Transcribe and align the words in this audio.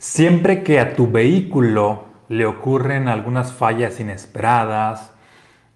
Siempre 0.00 0.62
que 0.62 0.80
a 0.80 0.94
tu 0.96 1.10
vehículo 1.10 2.06
le 2.30 2.46
ocurren 2.46 3.06
algunas 3.06 3.52
fallas 3.52 4.00
inesperadas, 4.00 5.12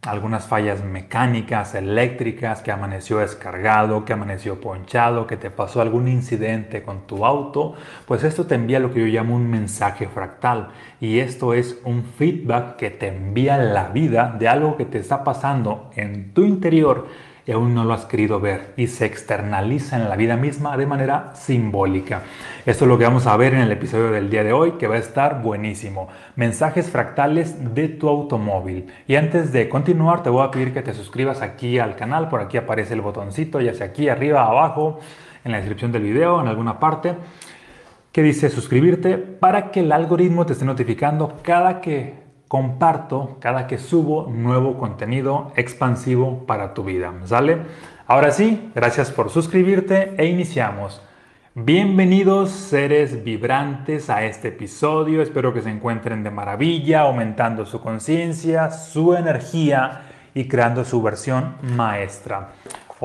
algunas 0.01 0.47
fallas 0.47 0.83
mecánicas, 0.83 1.75
eléctricas, 1.75 2.63
que 2.63 2.73
amaneció 2.73 3.19
descargado, 3.19 4.07
que 4.07 4.15
amaneció 4.15 4.63
ponchado, 4.63 5.27
que 5.27 5.37
te 5.37 5.51
pasó 5.51 5.83
algún 5.83 6.09
incidente 6.09 6.83
con 6.83 7.07
tu 7.07 7.27
auto, 7.27 7.75
pues 8.07 8.25
esto 8.25 8.47
te 8.47 8.55
envía 8.55 8.81
lo 8.81 8.95
que 8.95 9.01
yo 9.01 9.07
llamo 9.09 9.37
un 9.37 9.51
mensaje 9.51 10.09
fractal. 10.09 10.71
Y 11.03 11.19
esto 11.19 11.53
es 11.53 11.79
un 11.85 12.03
feedback 12.03 12.77
que 12.77 12.89
te 12.89 13.09
envía 13.09 13.59
la 13.59 13.89
vida 13.89 14.35
de 14.39 14.49
algo 14.49 14.79
que 14.79 14.87
te 14.87 15.01
está 15.01 15.23
pasando 15.23 15.91
en 15.97 16.33
tu 16.33 16.45
interior 16.45 17.09
y 17.47 17.53
aún 17.53 17.75
no 17.75 17.85
lo 17.85 17.93
has 17.93 18.07
querido 18.07 18.41
ver 18.41 18.73
y 18.77 18.87
se 18.87 19.05
externaliza 19.05 19.97
en 19.97 20.09
la 20.09 20.17
vida 20.17 20.37
misma 20.37 20.77
de 20.77 20.87
manera 20.87 21.33
simbólica. 21.35 22.23
Esto 22.65 22.85
es 22.85 22.89
lo 22.89 22.97
que 22.97 23.05
vamos 23.05 23.27
a 23.27 23.37
ver 23.37 23.55
en 23.55 23.61
el 23.61 23.73
episodio 23.73 24.11
del 24.11 24.31
día 24.31 24.45
de 24.45 24.53
hoy 24.53 24.73
que 24.73 24.87
va 24.87 24.95
a 24.95 24.99
estar 24.99 25.43
buenísimo. 25.43 26.09
Mensajes 26.37 26.91
fractales 26.91 27.75
de 27.75 27.89
tu 27.89 28.09
automóvil. 28.09 28.87
Y 29.07 29.17
antes 29.17 29.53
de 29.53 29.69
continuar 29.69 30.23
te 30.23 30.31
voy 30.31 30.47
a 30.47 30.51
pedir 30.51 30.73
que 30.73 30.83
te 30.83 30.95
suscribas 30.95 31.43
aquí 31.43 31.79
al 31.79 31.97
canal, 31.97 32.29
por 32.29 32.41
aquí 32.41 32.57
aparece 32.57 32.95
el 32.95 33.03
botoncito, 33.03 33.61
ya 33.61 33.75
sea 33.75 33.89
aquí 33.89 34.09
arriba, 34.09 34.45
abajo, 34.45 35.01
en 35.45 35.53
la 35.53 35.59
descripción 35.59 35.93
del 35.93 36.03
video, 36.03 36.41
en 36.41 36.49
alguna 36.49 36.81
parte 36.81 37.15
que 38.11 38.23
dice 38.23 38.49
suscribirte 38.49 39.19
para 39.19 39.71
que 39.71 39.81
el 39.81 39.93
algoritmo 39.93 40.47
te 40.47 40.53
esté 40.53 40.65
notificando 40.65 41.41
cada 41.43 41.81
que 41.81 42.24
comparto 42.55 43.37
cada 43.41 43.67
que 43.67 43.79
subo 43.79 44.31
nuevo 44.31 44.79
contenido 44.79 45.51
expansivo 45.57 46.47
para 46.47 46.73
tu 46.73 46.85
vida. 46.85 47.13
¿Sale? 47.25 47.59
Ahora 48.07 48.31
sí, 48.31 48.71
gracias 48.77 49.11
por 49.11 49.29
suscribirte 49.29 50.15
e 50.19 50.27
iniciamos. 50.27 51.03
Bienvenidos 51.57 52.53
seres 52.53 53.25
vibrantes 53.25 54.09
a 54.09 54.25
este 54.25 54.51
episodio. 54.51 55.21
Espero 55.21 55.53
que 55.53 55.63
se 55.63 55.71
encuentren 55.71 56.23
de 56.23 56.31
maravilla, 56.31 57.01
aumentando 57.01 57.67
su 57.67 57.81
conciencia, 57.81 58.71
su 58.71 59.17
energía 59.17 60.03
y 60.33 60.47
creando 60.47 60.85
su 60.85 61.03
versión 61.03 61.57
maestra. 61.61 62.51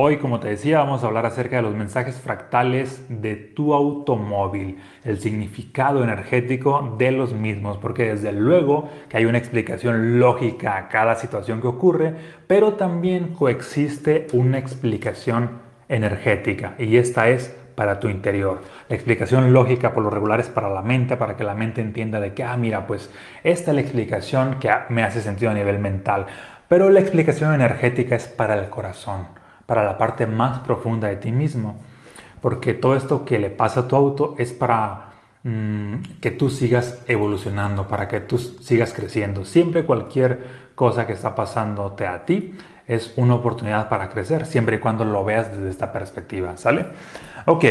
Hoy, 0.02 0.16
como 0.16 0.40
te 0.40 0.48
decía, 0.48 0.78
vamos 0.78 1.04
a 1.04 1.08
hablar 1.08 1.26
acerca 1.26 1.58
de 1.58 1.62
los 1.62 1.76
mensajes 1.76 2.22
fractales 2.22 3.04
de 3.10 3.36
tu 3.36 3.74
automóvil, 3.74 4.78
el 5.04 5.20
significado 5.20 6.06
energético 6.06 6.96
de 6.98 7.12
los 7.12 7.34
mismos, 7.34 7.78
porque 7.80 8.14
desde 8.14 8.32
luego 8.32 8.90
que 9.10 9.18
hay 9.18 9.26
una 9.26 9.40
explicación 9.40 10.18
lógica 10.18 10.78
a 10.78 10.88
cada 10.88 11.16
situación 11.16 11.60
que 11.60 11.68
ocurre, 11.68 12.16
pero 12.48 12.76
también 12.76 13.34
coexiste 13.34 14.28
una 14.32 14.58
explicación 14.58 15.60
energética 15.90 16.76
y 16.78 16.96
esta 16.96 17.28
es 17.28 17.54
para 17.76 18.00
tu 18.00 18.08
interior. 18.08 18.62
La 18.88 18.96
explicación 18.96 19.52
lógica 19.52 19.94
por 19.94 20.04
lo 20.04 20.10
regular 20.10 20.40
es 20.40 20.48
para 20.48 20.70
la 20.70 20.82
mente, 20.82 21.18
para 21.18 21.36
que 21.36 21.44
la 21.44 21.56
mente 21.56 21.82
entienda 21.82 22.22
de 22.22 22.34
que, 22.34 22.46
ah, 22.46 22.56
mira, 22.56 22.88
pues 22.88 23.10
esta 23.44 23.72
es 23.72 23.76
la 23.76 23.82
explicación 23.82 24.60
que 24.62 24.72
me 24.88 25.04
hace 25.04 25.20
sentido 25.20 25.52
a 25.52 25.56
nivel 25.56 25.78
mental, 25.78 26.26
pero 26.70 26.90
la 26.90 27.02
explicación 27.02 27.54
energética 27.54 28.16
es 28.16 28.30
para 28.30 28.58
el 28.58 28.70
corazón 28.70 29.39
para 29.70 29.84
la 29.84 30.00
parte 30.00 30.26
más 30.26 30.62
profunda 30.62 31.10
de 31.10 31.18
ti 31.18 31.32
mismo. 31.32 31.80
Porque 32.42 32.74
todo 32.74 32.96
esto 32.96 33.24
que 33.24 33.38
le 33.38 33.52
pasa 33.52 33.82
a 33.82 33.88
tu 33.88 33.96
auto 33.96 34.34
es 34.40 34.52
para 34.52 35.12
mm, 35.44 36.20
que 36.20 36.32
tú 36.32 36.50
sigas 36.50 37.04
evolucionando, 37.08 37.88
para 37.88 38.08
que 38.08 38.20
tú 38.20 38.40
sigas 38.40 38.94
creciendo. 38.94 39.46
Siempre 39.46 39.86
cualquier 39.86 40.72
cosa 40.74 41.06
que 41.06 41.14
está 41.14 41.36
pasándote 41.36 42.08
a 42.08 42.26
ti 42.26 42.56
es 42.88 43.14
una 43.16 43.36
oportunidad 43.36 43.90
para 43.90 44.10
crecer, 44.10 44.48
siempre 44.48 44.78
y 44.78 44.80
cuando 44.80 45.06
lo 45.06 45.24
veas 45.24 45.52
desde 45.52 45.70
esta 45.70 45.92
perspectiva, 45.92 46.58
¿sale? 46.58 46.88
Ok, 47.46 47.66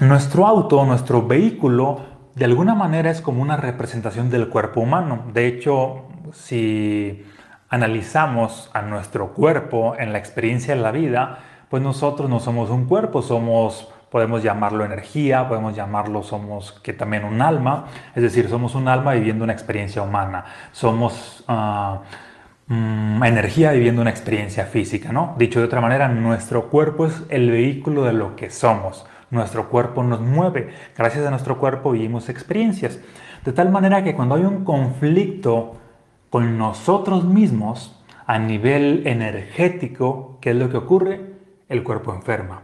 nuestro 0.00 0.46
auto, 0.46 0.84
nuestro 0.84 1.26
vehículo, 1.26 2.00
de 2.34 2.44
alguna 2.44 2.74
manera 2.74 3.10
es 3.10 3.22
como 3.22 3.40
una 3.40 3.56
representación 3.56 4.28
del 4.28 4.50
cuerpo 4.50 4.82
humano. 4.82 5.24
De 5.32 5.46
hecho, 5.46 6.02
si 6.34 7.24
analizamos 7.70 8.68
a 8.74 8.82
nuestro 8.82 9.28
cuerpo 9.28 9.94
en 9.96 10.12
la 10.12 10.18
experiencia 10.18 10.74
de 10.74 10.82
la 10.82 10.90
vida, 10.90 11.38
pues 11.70 11.82
nosotros 11.82 12.28
no 12.28 12.40
somos 12.40 12.68
un 12.68 12.86
cuerpo, 12.86 13.22
somos, 13.22 13.88
podemos 14.10 14.42
llamarlo 14.42 14.84
energía, 14.84 15.48
podemos 15.48 15.76
llamarlo, 15.76 16.24
somos 16.24 16.72
que 16.82 16.92
también 16.92 17.24
un 17.24 17.40
alma, 17.40 17.86
es 18.16 18.24
decir, 18.24 18.48
somos 18.48 18.74
un 18.74 18.88
alma 18.88 19.12
viviendo 19.14 19.44
una 19.44 19.52
experiencia 19.52 20.02
humana, 20.02 20.44
somos 20.72 21.44
uh, 21.48 22.00
energía 23.24 23.70
viviendo 23.70 24.02
una 24.02 24.10
experiencia 24.10 24.66
física, 24.66 25.12
¿no? 25.12 25.36
Dicho 25.38 25.60
de 25.60 25.66
otra 25.66 25.80
manera, 25.80 26.08
nuestro 26.08 26.68
cuerpo 26.70 27.06
es 27.06 27.22
el 27.28 27.50
vehículo 27.52 28.02
de 28.02 28.12
lo 28.12 28.34
que 28.34 28.50
somos. 28.50 29.06
Nuestro 29.30 29.68
cuerpo 29.68 30.02
nos 30.02 30.20
mueve. 30.20 30.70
Gracias 30.98 31.24
a 31.24 31.30
nuestro 31.30 31.58
cuerpo 31.58 31.92
vivimos 31.92 32.28
experiencias. 32.28 32.98
De 33.44 33.52
tal 33.52 33.70
manera 33.70 34.02
que 34.02 34.14
cuando 34.14 34.34
hay 34.34 34.42
un 34.42 34.64
conflicto 34.64 35.79
con 36.30 36.56
nosotros 36.56 37.24
mismos 37.24 38.00
a 38.26 38.38
nivel 38.38 39.06
energético, 39.06 40.38
¿qué 40.40 40.50
es 40.50 40.56
lo 40.56 40.70
que 40.70 40.76
ocurre? 40.76 41.20
El 41.68 41.82
cuerpo 41.82 42.14
enferma. 42.14 42.62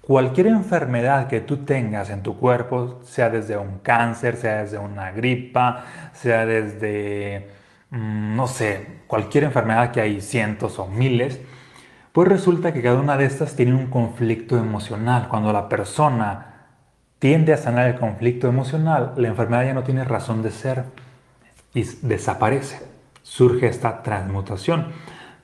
Cualquier 0.00 0.46
enfermedad 0.46 1.26
que 1.26 1.40
tú 1.40 1.58
tengas 1.58 2.08
en 2.10 2.22
tu 2.22 2.38
cuerpo, 2.38 3.00
sea 3.02 3.28
desde 3.28 3.56
un 3.58 3.80
cáncer, 3.80 4.36
sea 4.36 4.62
desde 4.62 4.78
una 4.78 5.10
gripa, 5.10 5.84
sea 6.12 6.46
desde, 6.46 7.48
mm, 7.90 8.36
no 8.36 8.46
sé, 8.46 9.00
cualquier 9.08 9.44
enfermedad 9.44 9.90
que 9.90 10.00
hay 10.00 10.20
cientos 10.20 10.78
o 10.78 10.86
miles, 10.86 11.40
pues 12.12 12.28
resulta 12.28 12.72
que 12.72 12.82
cada 12.82 13.00
una 13.00 13.16
de 13.16 13.26
estas 13.26 13.54
tiene 13.56 13.74
un 13.74 13.88
conflicto 13.88 14.56
emocional. 14.56 15.28
Cuando 15.28 15.52
la 15.52 15.68
persona 15.68 16.68
tiende 17.18 17.52
a 17.52 17.56
sanar 17.56 17.88
el 17.88 17.98
conflicto 17.98 18.48
emocional, 18.48 19.14
la 19.16 19.28
enfermedad 19.28 19.64
ya 19.64 19.74
no 19.74 19.82
tiene 19.82 20.04
razón 20.04 20.42
de 20.42 20.52
ser 20.52 20.84
y 21.74 21.82
desaparece 22.02 22.97
surge 23.28 23.66
esta 23.66 24.02
transmutación. 24.02 24.86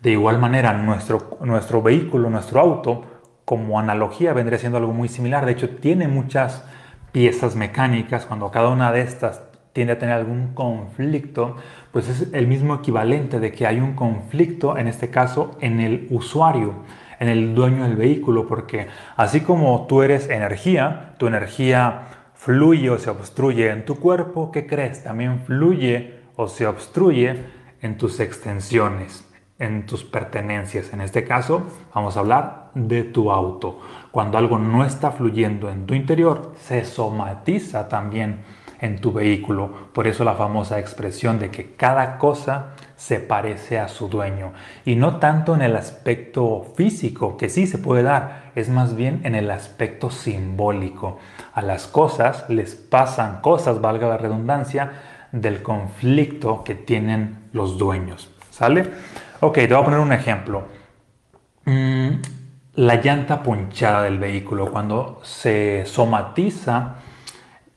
De 0.00 0.10
igual 0.10 0.38
manera, 0.38 0.72
nuestro, 0.72 1.38
nuestro 1.42 1.82
vehículo, 1.82 2.30
nuestro 2.30 2.60
auto, 2.60 3.04
como 3.44 3.78
analogía 3.78 4.32
vendría 4.32 4.58
siendo 4.58 4.78
algo 4.78 4.92
muy 4.92 5.08
similar. 5.08 5.44
De 5.44 5.52
hecho, 5.52 5.68
tiene 5.76 6.08
muchas 6.08 6.64
piezas 7.12 7.56
mecánicas. 7.56 8.24
Cuando 8.24 8.50
cada 8.50 8.70
una 8.70 8.90
de 8.90 9.02
estas 9.02 9.42
tiende 9.74 9.92
a 9.92 9.98
tener 9.98 10.14
algún 10.14 10.54
conflicto, 10.54 11.56
pues 11.92 12.08
es 12.08 12.32
el 12.32 12.46
mismo 12.46 12.74
equivalente 12.74 13.38
de 13.38 13.52
que 13.52 13.66
hay 13.66 13.80
un 13.80 13.94
conflicto, 13.94 14.78
en 14.78 14.88
este 14.88 15.10
caso, 15.10 15.56
en 15.60 15.80
el 15.80 16.06
usuario, 16.10 16.74
en 17.20 17.28
el 17.28 17.54
dueño 17.54 17.84
del 17.84 17.96
vehículo, 17.96 18.46
porque 18.46 18.88
así 19.16 19.40
como 19.40 19.86
tú 19.86 20.02
eres 20.02 20.30
energía, 20.30 21.14
tu 21.18 21.26
energía 21.26 22.08
fluye 22.34 22.88
o 22.90 22.98
se 22.98 23.10
obstruye 23.10 23.70
en 23.70 23.84
tu 23.84 23.96
cuerpo, 23.96 24.50
¿qué 24.50 24.66
crees? 24.66 25.02
También 25.04 25.40
fluye 25.40 26.20
o 26.36 26.48
se 26.48 26.66
obstruye 26.66 27.63
en 27.84 27.98
tus 27.98 28.18
extensiones, 28.18 29.26
en 29.58 29.84
tus 29.84 30.04
pertenencias. 30.04 30.94
En 30.94 31.02
este 31.02 31.22
caso, 31.24 31.64
vamos 31.94 32.16
a 32.16 32.20
hablar 32.20 32.70
de 32.74 33.04
tu 33.04 33.30
auto. 33.30 33.78
Cuando 34.10 34.38
algo 34.38 34.58
no 34.58 34.86
está 34.86 35.12
fluyendo 35.12 35.68
en 35.68 35.84
tu 35.84 35.92
interior, 35.92 36.54
se 36.58 36.86
somatiza 36.86 37.86
también 37.86 38.38
en 38.80 39.02
tu 39.02 39.12
vehículo. 39.12 39.70
Por 39.92 40.06
eso 40.06 40.24
la 40.24 40.32
famosa 40.32 40.78
expresión 40.78 41.38
de 41.38 41.50
que 41.50 41.74
cada 41.74 42.16
cosa 42.16 42.70
se 42.96 43.20
parece 43.20 43.78
a 43.78 43.88
su 43.88 44.08
dueño. 44.08 44.54
Y 44.86 44.96
no 44.96 45.18
tanto 45.18 45.54
en 45.54 45.60
el 45.60 45.76
aspecto 45.76 46.72
físico, 46.76 47.36
que 47.36 47.50
sí 47.50 47.66
se 47.66 47.76
puede 47.76 48.02
dar, 48.02 48.50
es 48.54 48.70
más 48.70 48.96
bien 48.96 49.20
en 49.24 49.34
el 49.34 49.50
aspecto 49.50 50.08
simbólico. 50.08 51.18
A 51.52 51.60
las 51.60 51.86
cosas 51.86 52.48
les 52.48 52.74
pasan 52.76 53.42
cosas, 53.42 53.82
valga 53.82 54.08
la 54.08 54.16
redundancia, 54.16 54.92
del 55.32 55.62
conflicto 55.62 56.62
que 56.64 56.76
tienen 56.76 57.43
los 57.54 57.78
dueños. 57.78 58.30
¿Sale? 58.50 58.90
Ok, 59.40 59.54
te 59.54 59.68
voy 59.68 59.78
a 59.78 59.84
poner 59.84 60.00
un 60.00 60.12
ejemplo. 60.12 60.64
Mm, 61.64 62.08
la 62.74 62.96
llanta 63.00 63.42
ponchada 63.42 64.02
del 64.02 64.18
vehículo, 64.18 64.70
cuando 64.70 65.20
se 65.22 65.86
somatiza 65.86 66.96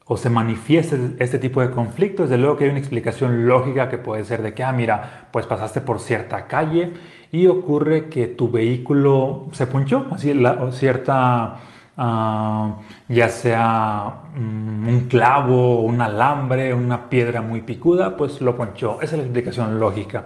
o 0.05 0.17
se 0.17 0.29
manifiesta 0.29 0.97
este 1.19 1.39
tipo 1.39 1.61
de 1.61 1.69
conflictos, 1.69 2.29
desde 2.29 2.41
luego 2.41 2.57
que 2.57 2.65
hay 2.65 2.69
una 2.71 2.79
explicación 2.79 3.47
lógica 3.47 3.89
que 3.89 3.97
puede 3.97 4.25
ser 4.25 4.41
de 4.41 4.53
que, 4.53 4.63
ah, 4.63 4.71
mira, 4.71 5.27
pues 5.31 5.45
pasaste 5.45 5.81
por 5.81 5.99
cierta 5.99 6.47
calle 6.47 6.93
y 7.31 7.47
ocurre 7.47 8.07
que 8.07 8.27
tu 8.27 8.49
vehículo 8.49 9.47
se 9.51 9.67
ponchó, 9.67 10.07
así 10.11 10.33
la, 10.33 10.71
cierta 10.71 11.57
Ah, 11.99 12.77
ya 13.07 13.27
sea 13.27 14.21
mm, 14.35 14.87
un 14.87 15.07
clavo, 15.09 15.81
un 15.81 15.99
alambre, 15.99 16.71
una 16.73 17.09
piedra 17.09 17.41
muy 17.41 17.61
picuda, 17.61 18.15
pues 18.15 18.39
lo 18.39 18.55
ponchó. 18.55 19.01
Esa 19.01 19.15
es 19.15 19.19
la 19.19 19.23
explicación 19.23 19.79
lógica. 19.79 20.25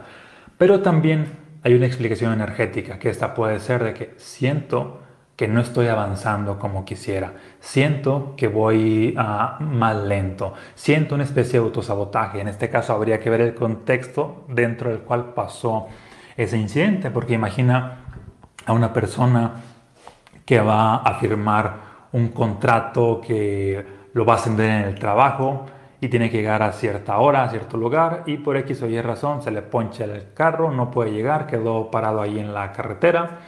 Pero 0.57 0.81
también 0.81 1.31
hay 1.63 1.73
una 1.73 1.85
explicación 1.85 2.33
energética, 2.33 2.99
que 2.99 3.09
esta 3.09 3.33
puede 3.33 3.59
ser 3.61 3.83
de 3.83 3.93
que 3.93 4.13
siento 4.17 4.99
que 5.37 5.47
no 5.47 5.61
estoy 5.61 5.87
avanzando 5.87 6.59
como 6.59 6.85
quisiera, 6.85 7.33
siento 7.59 8.35
que 8.37 8.47
voy 8.47 9.15
uh, 9.17 9.63
más 9.63 9.95
lento, 9.95 10.53
siento 10.75 11.15
una 11.15 11.23
especie 11.23 11.59
de 11.59 11.65
autosabotaje. 11.65 12.41
En 12.41 12.47
este 12.47 12.69
caso 12.69 12.93
habría 12.93 13.19
que 13.19 13.29
ver 13.29 13.41
el 13.41 13.55
contexto 13.55 14.45
dentro 14.49 14.89
del 14.89 14.99
cual 14.99 15.33
pasó 15.33 15.87
ese 16.37 16.57
incidente, 16.57 17.09
porque 17.09 17.33
imagina 17.33 18.01
a 18.65 18.73
una 18.73 18.93
persona 18.93 19.53
que 20.51 20.59
va 20.59 20.97
a 20.97 21.13
firmar 21.13 22.09
un 22.11 22.27
contrato 22.27 23.21
que 23.25 23.85
lo 24.11 24.25
va 24.25 24.33
a 24.33 24.35
ascender 24.35 24.69
en 24.69 24.89
el 24.89 24.95
trabajo 24.95 25.65
y 26.01 26.09
tiene 26.09 26.29
que 26.29 26.39
llegar 26.39 26.61
a 26.61 26.73
cierta 26.73 27.19
hora, 27.19 27.43
a 27.45 27.49
cierto 27.49 27.77
lugar 27.77 28.23
y 28.25 28.35
por 28.35 28.57
X 28.57 28.81
o 28.81 28.87
Y 28.87 28.99
razón 28.99 29.41
se 29.41 29.49
le 29.49 29.61
poncha 29.61 30.03
el 30.03 30.33
carro, 30.33 30.69
no 30.69 30.91
puede 30.91 31.13
llegar, 31.13 31.47
quedó 31.47 31.89
parado 31.89 32.21
ahí 32.21 32.37
en 32.37 32.53
la 32.53 32.73
carretera. 32.73 33.39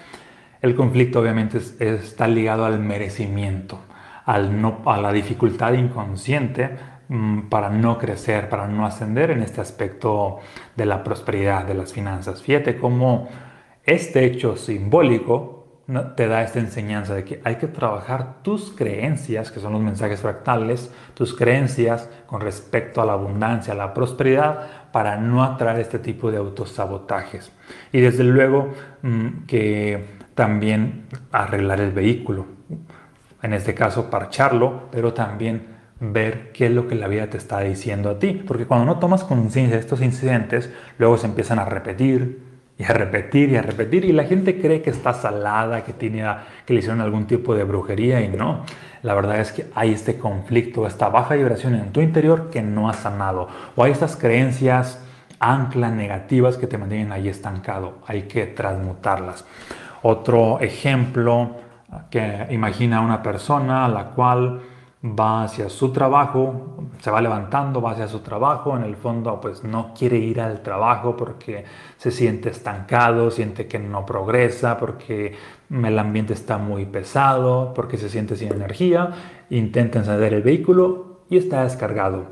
El 0.61 0.75
conflicto 0.75 1.19
obviamente 1.19 1.59
está 1.79 2.25
ligado 2.25 2.63
al 2.63 2.79
merecimiento, 2.79 3.79
al 4.23 4.61
no, 4.61 4.79
a 4.85 4.97
la 4.97 5.11
dificultad 5.11 5.73
inconsciente 5.73 6.69
mm, 7.09 7.49
para 7.49 7.69
no 7.69 7.97
crecer, 7.97 8.47
para 8.47 8.65
no 8.69 8.85
ascender 8.85 9.31
en 9.31 9.41
este 9.41 9.59
aspecto 9.59 10.39
de 10.77 10.85
la 10.85 11.03
prosperidad, 11.03 11.65
de 11.65 11.73
las 11.73 11.91
finanzas. 11.91 12.41
Fíjate 12.41 12.77
cómo 12.77 13.27
este 13.83 14.23
hecho 14.23 14.55
simbólico 14.55 15.62
te 16.15 16.27
da 16.27 16.43
esta 16.43 16.59
enseñanza 16.59 17.13
de 17.13 17.25
que 17.25 17.41
hay 17.43 17.57
que 17.57 17.67
trabajar 17.67 18.41
tus 18.41 18.71
creencias, 18.71 19.51
que 19.51 19.59
son 19.59 19.73
los 19.73 19.81
mensajes 19.81 20.21
fractales, 20.21 20.89
tus 21.13 21.35
creencias 21.35 22.09
con 22.25 22.39
respecto 22.39 23.01
a 23.01 23.05
la 23.05 23.13
abundancia, 23.13 23.73
a 23.73 23.75
la 23.75 23.93
prosperidad, 23.93 24.91
para 24.93 25.17
no 25.17 25.43
atraer 25.43 25.81
este 25.81 25.99
tipo 25.99 26.31
de 26.31 26.37
autosabotajes. 26.37 27.51
Y 27.91 27.99
desde 27.99 28.23
luego 28.23 28.71
mm, 29.01 29.45
que 29.45 30.05
también 30.35 31.05
arreglar 31.31 31.81
el 31.81 31.91
vehículo, 31.91 32.45
en 33.41 33.53
este 33.53 33.73
caso 33.73 34.09
parcharlo, 34.09 34.83
pero 34.89 35.13
también 35.13 35.73
ver 35.99 36.51
qué 36.53 36.67
es 36.67 36.71
lo 36.71 36.87
que 36.87 36.95
la 36.95 37.07
vida 37.07 37.29
te 37.29 37.37
está 37.37 37.59
diciendo 37.59 38.09
a 38.09 38.19
ti. 38.19 38.41
Porque 38.47 38.65
cuando 38.65 38.85
no 38.85 38.99
tomas 38.99 39.23
conciencia 39.23 39.75
de 39.75 39.81
estos 39.81 40.01
incidentes, 40.01 40.71
luego 40.97 41.17
se 41.17 41.27
empiezan 41.27 41.59
a 41.59 41.65
repetir, 41.65 42.42
y 42.77 42.83
a 42.83 42.93
repetir 42.93 43.49
y 43.49 43.55
a 43.55 43.61
repetir 43.61 44.05
y 44.05 44.11
la 44.11 44.23
gente 44.23 44.59
cree 44.59 44.81
que 44.81 44.89
está 44.89 45.13
salada, 45.13 45.83
que, 45.83 45.93
tiene, 45.93 46.25
que 46.65 46.73
le 46.73 46.79
hicieron 46.79 47.01
algún 47.01 47.27
tipo 47.27 47.55
de 47.55 47.63
brujería 47.63 48.21
y 48.21 48.29
no. 48.29 48.65
La 49.03 49.13
verdad 49.13 49.39
es 49.39 49.51
que 49.51 49.67
hay 49.75 49.91
este 49.91 50.17
conflicto, 50.17 50.87
esta 50.87 51.09
baja 51.09 51.35
vibración 51.35 51.75
en 51.75 51.91
tu 51.91 52.01
interior 52.01 52.49
que 52.49 52.61
no 52.61 52.89
ha 52.89 52.93
sanado 52.93 53.47
o 53.75 53.83
hay 53.83 53.91
estas 53.91 54.15
creencias 54.15 55.03
anclas 55.39 55.91
negativas 55.91 56.57
que 56.57 56.67
te 56.67 56.77
mantienen 56.77 57.11
ahí 57.11 57.27
estancado. 57.27 57.99
Hay 58.07 58.23
que 58.23 58.45
transmutarlas. 58.47 59.45
Otro 60.01 60.59
ejemplo 60.61 61.57
que 62.09 62.47
imagina 62.49 63.01
una 63.01 63.21
persona 63.21 63.85
a 63.85 63.89
la 63.89 64.05
cual 64.11 64.61
va 65.03 65.43
hacia 65.43 65.69
su 65.69 65.91
trabajo, 65.91 66.77
se 66.99 67.11
va 67.11 67.21
levantando, 67.21 67.81
va 67.81 67.91
hacia 67.91 68.07
su 68.07 68.19
trabajo, 68.19 68.77
en 68.77 68.83
el 68.83 68.95
fondo 68.95 69.39
pues 69.41 69.63
no 69.63 69.93
quiere 69.93 70.17
ir 70.17 70.39
al 70.39 70.61
trabajo 70.61 71.17
porque 71.17 71.65
se 71.97 72.09
siente 72.09 72.49
estancado, 72.49 73.29
siente 73.29 73.67
que 73.67 73.79
no 73.79 74.05
progresa, 74.05 74.77
porque 74.77 75.35
el 75.69 75.99
ambiente 75.99 76.33
está 76.33 76.57
muy 76.57 76.85
pesado, 76.85 77.73
porque 77.73 77.97
se 77.97 78.07
siente 78.07 78.37
sin 78.37 78.53
energía, 78.53 79.11
intenta 79.49 79.99
encender 79.99 80.33
el 80.33 80.41
vehículo 80.41 81.23
y 81.29 81.37
está 81.37 81.63
descargado. 81.63 82.27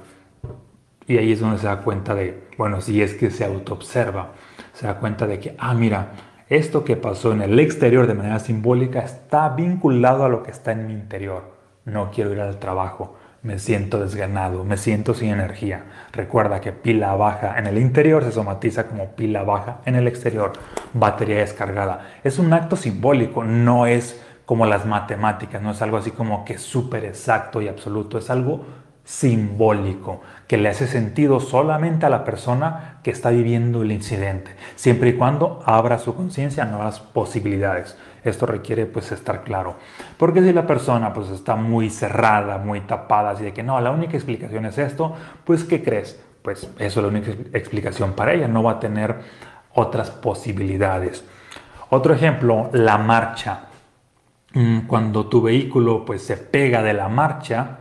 Y 1.07 1.17
ahí 1.17 1.33
es 1.33 1.41
donde 1.41 1.57
se 1.57 1.67
da 1.67 1.81
cuenta 1.81 2.15
de, 2.15 2.47
bueno, 2.57 2.79
si 2.79 3.01
es 3.01 3.15
que 3.15 3.31
se 3.31 3.43
autoobserva, 3.43 4.31
se 4.73 4.87
da 4.87 4.97
cuenta 4.97 5.27
de 5.27 5.39
que, 5.39 5.55
ah, 5.59 5.73
mira, 5.73 6.13
esto 6.47 6.85
que 6.85 6.95
pasó 6.95 7.33
en 7.33 7.41
el 7.41 7.59
exterior 7.59 8.07
de 8.07 8.13
manera 8.13 8.39
simbólica 8.39 9.01
está 9.01 9.49
vinculado 9.49 10.23
a 10.23 10.29
lo 10.29 10.41
que 10.43 10.51
está 10.51 10.71
en 10.71 10.87
mi 10.87 10.93
interior 10.93 11.60
no 11.85 12.11
quiero 12.11 12.31
ir 12.31 12.39
al 12.41 12.57
trabajo, 12.57 13.17
me 13.43 13.57
siento 13.57 13.99
desganado, 13.99 14.63
me 14.63 14.77
siento 14.77 15.13
sin 15.13 15.29
energía. 15.29 15.85
Recuerda 16.11 16.61
que 16.61 16.71
pila 16.71 17.15
baja 17.15 17.57
en 17.57 17.65
el 17.65 17.77
interior 17.79 18.23
se 18.23 18.31
somatiza 18.31 18.87
como 18.87 19.15
pila 19.15 19.43
baja 19.43 19.79
en 19.85 19.95
el 19.95 20.07
exterior, 20.07 20.53
batería 20.93 21.37
descargada. 21.37 22.11
Es 22.23 22.37
un 22.37 22.53
acto 22.53 22.75
simbólico, 22.75 23.43
no 23.43 23.87
es 23.87 24.21
como 24.45 24.65
las 24.65 24.85
matemáticas, 24.85 25.61
no 25.61 25.71
es 25.71 25.81
algo 25.81 25.97
así 25.97 26.11
como 26.11 26.45
que 26.45 26.57
súper 26.57 27.05
exacto 27.05 27.61
y 27.61 27.67
absoluto, 27.67 28.17
es 28.17 28.29
algo 28.29 28.65
simbólico 29.03 30.21
que 30.47 30.57
le 30.57 30.69
hace 30.69 30.87
sentido 30.87 31.39
solamente 31.39 32.05
a 32.05 32.09
la 32.09 32.23
persona 32.23 32.99
que 33.03 33.11
está 33.11 33.29
viviendo 33.29 33.81
el 33.81 33.91
incidente, 33.91 34.55
siempre 34.75 35.09
y 35.09 35.13
cuando 35.13 35.61
abra 35.65 35.97
su 35.97 36.15
conciencia 36.15 36.63
a 36.63 36.67
nuevas 36.67 36.99
posibilidades. 36.99 37.97
Esto 38.23 38.45
requiere 38.45 38.85
pues 38.85 39.11
estar 39.11 39.43
claro. 39.43 39.75
Porque 40.17 40.41
si 40.41 40.53
la 40.53 40.67
persona 40.67 41.13
pues 41.13 41.29
está 41.29 41.55
muy 41.55 41.89
cerrada, 41.89 42.57
muy 42.57 42.81
tapada, 42.81 43.31
así 43.31 43.43
de 43.43 43.53
que 43.53 43.63
no, 43.63 43.79
la 43.81 43.91
única 43.91 44.15
explicación 44.15 44.65
es 44.65 44.77
esto, 44.77 45.15
pues 45.43 45.63
¿qué 45.63 45.83
crees? 45.83 46.21
Pues 46.41 46.69
eso 46.77 46.99
es 46.99 47.03
la 47.03 47.07
única 47.07 47.31
explicación 47.57 48.13
para 48.13 48.33
ella, 48.33 48.47
no 48.47 48.63
va 48.63 48.73
a 48.73 48.79
tener 48.79 49.15
otras 49.73 50.11
posibilidades. 50.11 51.23
Otro 51.89 52.13
ejemplo, 52.13 52.69
la 52.73 52.97
marcha. 52.97 53.67
Mm, 54.53 54.81
cuando 54.81 55.27
tu 55.27 55.41
vehículo 55.41 56.03
pues 56.05 56.23
se 56.23 56.37
pega 56.37 56.83
de 56.83 56.93
la 56.93 57.07
marcha, 57.07 57.79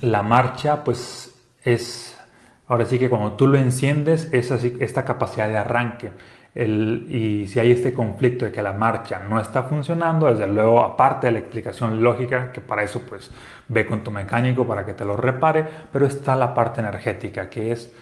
la 0.00 0.22
marcha 0.22 0.82
pues 0.84 1.34
es, 1.62 2.18
ahora 2.66 2.84
sí 2.84 2.98
que 2.98 3.08
cuando 3.08 3.32
tú 3.32 3.46
lo 3.46 3.58
enciendes, 3.58 4.28
es 4.32 4.50
así, 4.50 4.76
esta 4.80 5.04
capacidad 5.04 5.48
de 5.48 5.58
arranque. 5.58 6.10
Y 6.54 7.46
si 7.46 7.60
hay 7.60 7.70
este 7.70 7.92
conflicto 7.92 8.44
de 8.44 8.50
que 8.50 8.62
la 8.62 8.72
marcha 8.72 9.20
no 9.28 9.40
está 9.40 9.62
funcionando, 9.64 10.26
desde 10.26 10.52
luego, 10.52 10.80
aparte 10.82 11.28
de 11.28 11.34
la 11.34 11.38
explicación 11.38 12.02
lógica, 12.02 12.50
que 12.50 12.60
para 12.60 12.82
eso 12.82 13.02
pues 13.08 13.30
ve 13.68 13.86
con 13.86 14.02
tu 14.02 14.10
mecánico 14.10 14.66
para 14.66 14.84
que 14.84 14.94
te 14.94 15.04
lo 15.04 15.16
repare, 15.16 15.64
pero 15.92 16.06
está 16.06 16.34
la 16.34 16.54
parte 16.54 16.80
energética, 16.80 17.48
que 17.48 17.70
es 17.70 17.92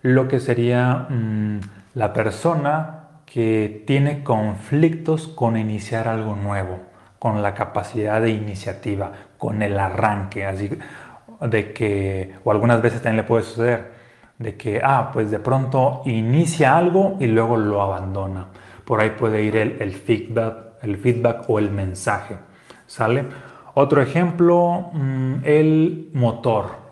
lo 0.00 0.26
que 0.26 0.40
sería 0.40 1.06
mm, 1.10 1.60
la 1.94 2.12
persona 2.14 3.08
que 3.26 3.84
tiene 3.86 4.22
conflictos 4.22 5.28
con 5.28 5.58
iniciar 5.58 6.08
algo 6.08 6.34
nuevo, 6.34 6.80
con 7.18 7.42
la 7.42 7.52
capacidad 7.52 8.22
de 8.22 8.30
iniciativa, 8.30 9.12
con 9.38 9.62
el 9.62 9.78
arranque, 9.78 10.44
así 10.44 10.70
de 11.40 11.72
que, 11.72 12.34
o 12.44 12.50
algunas 12.50 12.82
veces 12.82 13.00
también 13.00 13.18
le 13.18 13.28
puede 13.28 13.44
suceder, 13.44 13.92
de 14.38 14.56
que, 14.56 14.80
ah, 14.82 15.10
pues 15.12 15.30
de 15.30 15.38
pronto 15.38 16.02
inicia 16.04 16.76
algo 16.76 17.16
y 17.20 17.26
luego 17.26 17.56
lo 17.56 17.80
abandona. 17.82 18.48
Por 18.84 19.00
ahí 19.00 19.10
puede 19.10 19.42
ir 19.42 19.56
el, 19.56 19.92
feedback, 19.92 20.82
el 20.82 20.96
feedback 20.96 21.48
o 21.48 21.58
el 21.58 21.70
mensaje. 21.70 22.36
¿Sale? 22.86 23.24
Otro 23.74 24.00
ejemplo, 24.00 24.90
mm, 24.92 25.34
el 25.44 26.10
motor. 26.14 26.87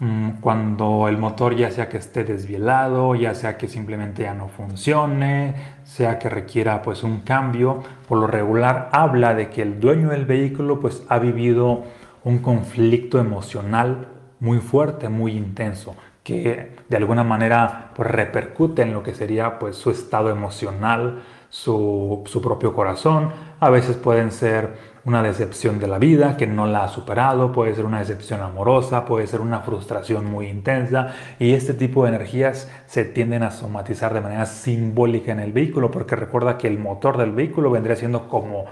Mm, 0.00 0.40
cuando 0.40 1.08
el 1.08 1.18
motor 1.18 1.54
ya 1.54 1.70
sea 1.70 1.90
que 1.90 1.98
esté 1.98 2.24
desvielado, 2.24 3.14
ya 3.14 3.34
sea 3.34 3.58
que 3.58 3.68
simplemente 3.68 4.22
ya 4.22 4.32
no 4.32 4.48
funcione, 4.48 5.54
sea 5.84 6.18
que 6.18 6.30
requiera 6.30 6.80
pues 6.80 7.02
un 7.02 7.20
cambio, 7.20 7.82
por 8.08 8.18
lo 8.18 8.26
regular 8.26 8.88
habla 8.92 9.34
de 9.34 9.50
que 9.50 9.60
el 9.60 9.78
dueño 9.78 10.08
del 10.08 10.24
vehículo 10.24 10.80
pues 10.80 11.02
ha 11.10 11.18
vivido 11.18 11.84
un 12.24 12.38
conflicto 12.38 13.18
emocional 13.18 14.08
muy 14.40 14.58
fuerte, 14.60 15.10
muy 15.10 15.32
intenso, 15.32 15.94
que 16.24 16.76
de 16.88 16.96
alguna 16.96 17.22
manera 17.22 17.90
pues, 17.94 18.10
repercute 18.10 18.80
en 18.82 18.94
lo 18.94 19.02
que 19.02 19.14
sería 19.14 19.58
pues, 19.58 19.76
su 19.76 19.90
estado 19.90 20.30
emocional, 20.30 21.22
su, 21.50 22.22
su 22.26 22.40
propio 22.40 22.74
corazón. 22.74 23.32
A 23.60 23.68
veces 23.68 23.96
pueden 23.96 24.32
ser 24.32 24.89
una 25.04 25.22
decepción 25.22 25.78
de 25.78 25.88
la 25.88 25.98
vida 25.98 26.36
que 26.36 26.46
no 26.46 26.66
la 26.66 26.84
ha 26.84 26.88
superado, 26.88 27.52
puede 27.52 27.74
ser 27.74 27.86
una 27.86 28.00
decepción 28.00 28.40
amorosa, 28.40 29.04
puede 29.04 29.26
ser 29.26 29.40
una 29.40 29.60
frustración 29.60 30.26
muy 30.26 30.48
intensa 30.48 31.14
y 31.38 31.54
este 31.54 31.74
tipo 31.74 32.02
de 32.02 32.10
energías 32.10 32.70
se 32.86 33.04
tienden 33.04 33.42
a 33.42 33.50
somatizar 33.50 34.12
de 34.12 34.20
manera 34.20 34.46
simbólica 34.46 35.32
en 35.32 35.40
el 35.40 35.52
vehículo 35.52 35.90
porque 35.90 36.16
recuerda 36.16 36.58
que 36.58 36.68
el 36.68 36.78
motor 36.78 37.16
del 37.16 37.32
vehículo 37.32 37.70
vendría 37.70 37.96
siendo 37.96 38.28
como 38.28 38.66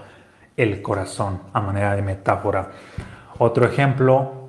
el 0.55 0.81
corazón 0.81 1.41
a 1.53 1.61
manera 1.61 1.95
de 1.95 2.01
metáfora. 2.01 2.71
Otro 3.37 3.65
ejemplo 3.65 4.39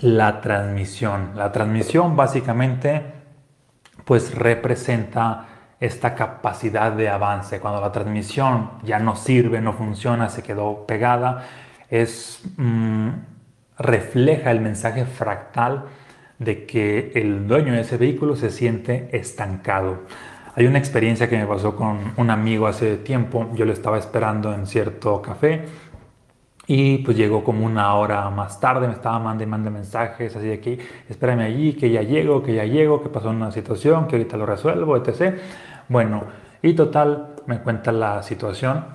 la 0.00 0.40
transmisión. 0.40 1.32
La 1.36 1.52
transmisión 1.52 2.16
básicamente 2.16 3.02
pues 4.04 4.34
representa 4.34 5.46
esta 5.84 6.14
capacidad 6.14 6.92
de 6.92 7.08
avance. 7.08 7.60
Cuando 7.60 7.80
la 7.80 7.92
transmisión 7.92 8.70
ya 8.84 8.98
no 8.98 9.16
sirve, 9.16 9.60
no 9.60 9.74
funciona, 9.74 10.28
se 10.30 10.42
quedó 10.42 10.86
pegada, 10.86 11.46
es 11.90 12.42
mm, 12.56 13.08
refleja 13.78 14.50
el 14.50 14.60
mensaje 14.60 15.04
fractal 15.04 15.84
de 16.38 16.64
que 16.64 17.12
el 17.14 17.46
dueño 17.46 17.74
de 17.74 17.82
ese 17.82 17.96
vehículo 17.96 18.34
se 18.34 18.50
siente 18.50 19.08
estancado. 19.12 20.04
Hay 20.56 20.66
una 20.66 20.78
experiencia 20.78 21.28
que 21.28 21.36
me 21.36 21.46
pasó 21.46 21.76
con 21.76 22.14
un 22.16 22.30
amigo 22.30 22.66
hace 22.66 22.96
tiempo, 22.96 23.50
yo 23.54 23.64
lo 23.64 23.72
estaba 23.72 23.98
esperando 23.98 24.54
en 24.54 24.66
cierto 24.66 25.20
café 25.20 25.64
y 26.66 26.98
pues 26.98 27.16
llegó 27.16 27.44
como 27.44 27.66
una 27.66 27.94
hora 27.94 28.30
más 28.30 28.58
tarde, 28.58 28.86
me 28.86 28.94
estaba 28.94 29.18
mandando 29.18 29.70
mensajes 29.70 30.34
así 30.34 30.46
de 30.46 30.60
que 30.60 30.78
espérame 31.08 31.40
allí, 31.40 31.74
que 31.74 31.90
ya 31.90 32.02
llego, 32.02 32.42
que 32.42 32.54
ya 32.54 32.64
llego, 32.64 33.02
que 33.02 33.10
pasó 33.10 33.30
una 33.30 33.50
situación, 33.50 34.06
que 34.06 34.16
ahorita 34.16 34.36
lo 34.36 34.46
resuelvo, 34.46 34.96
etc. 34.96 35.38
Bueno, 35.88 36.24
y 36.62 36.74
total, 36.74 37.34
me 37.46 37.60
cuenta 37.60 37.92
la 37.92 38.22
situación 38.22 38.94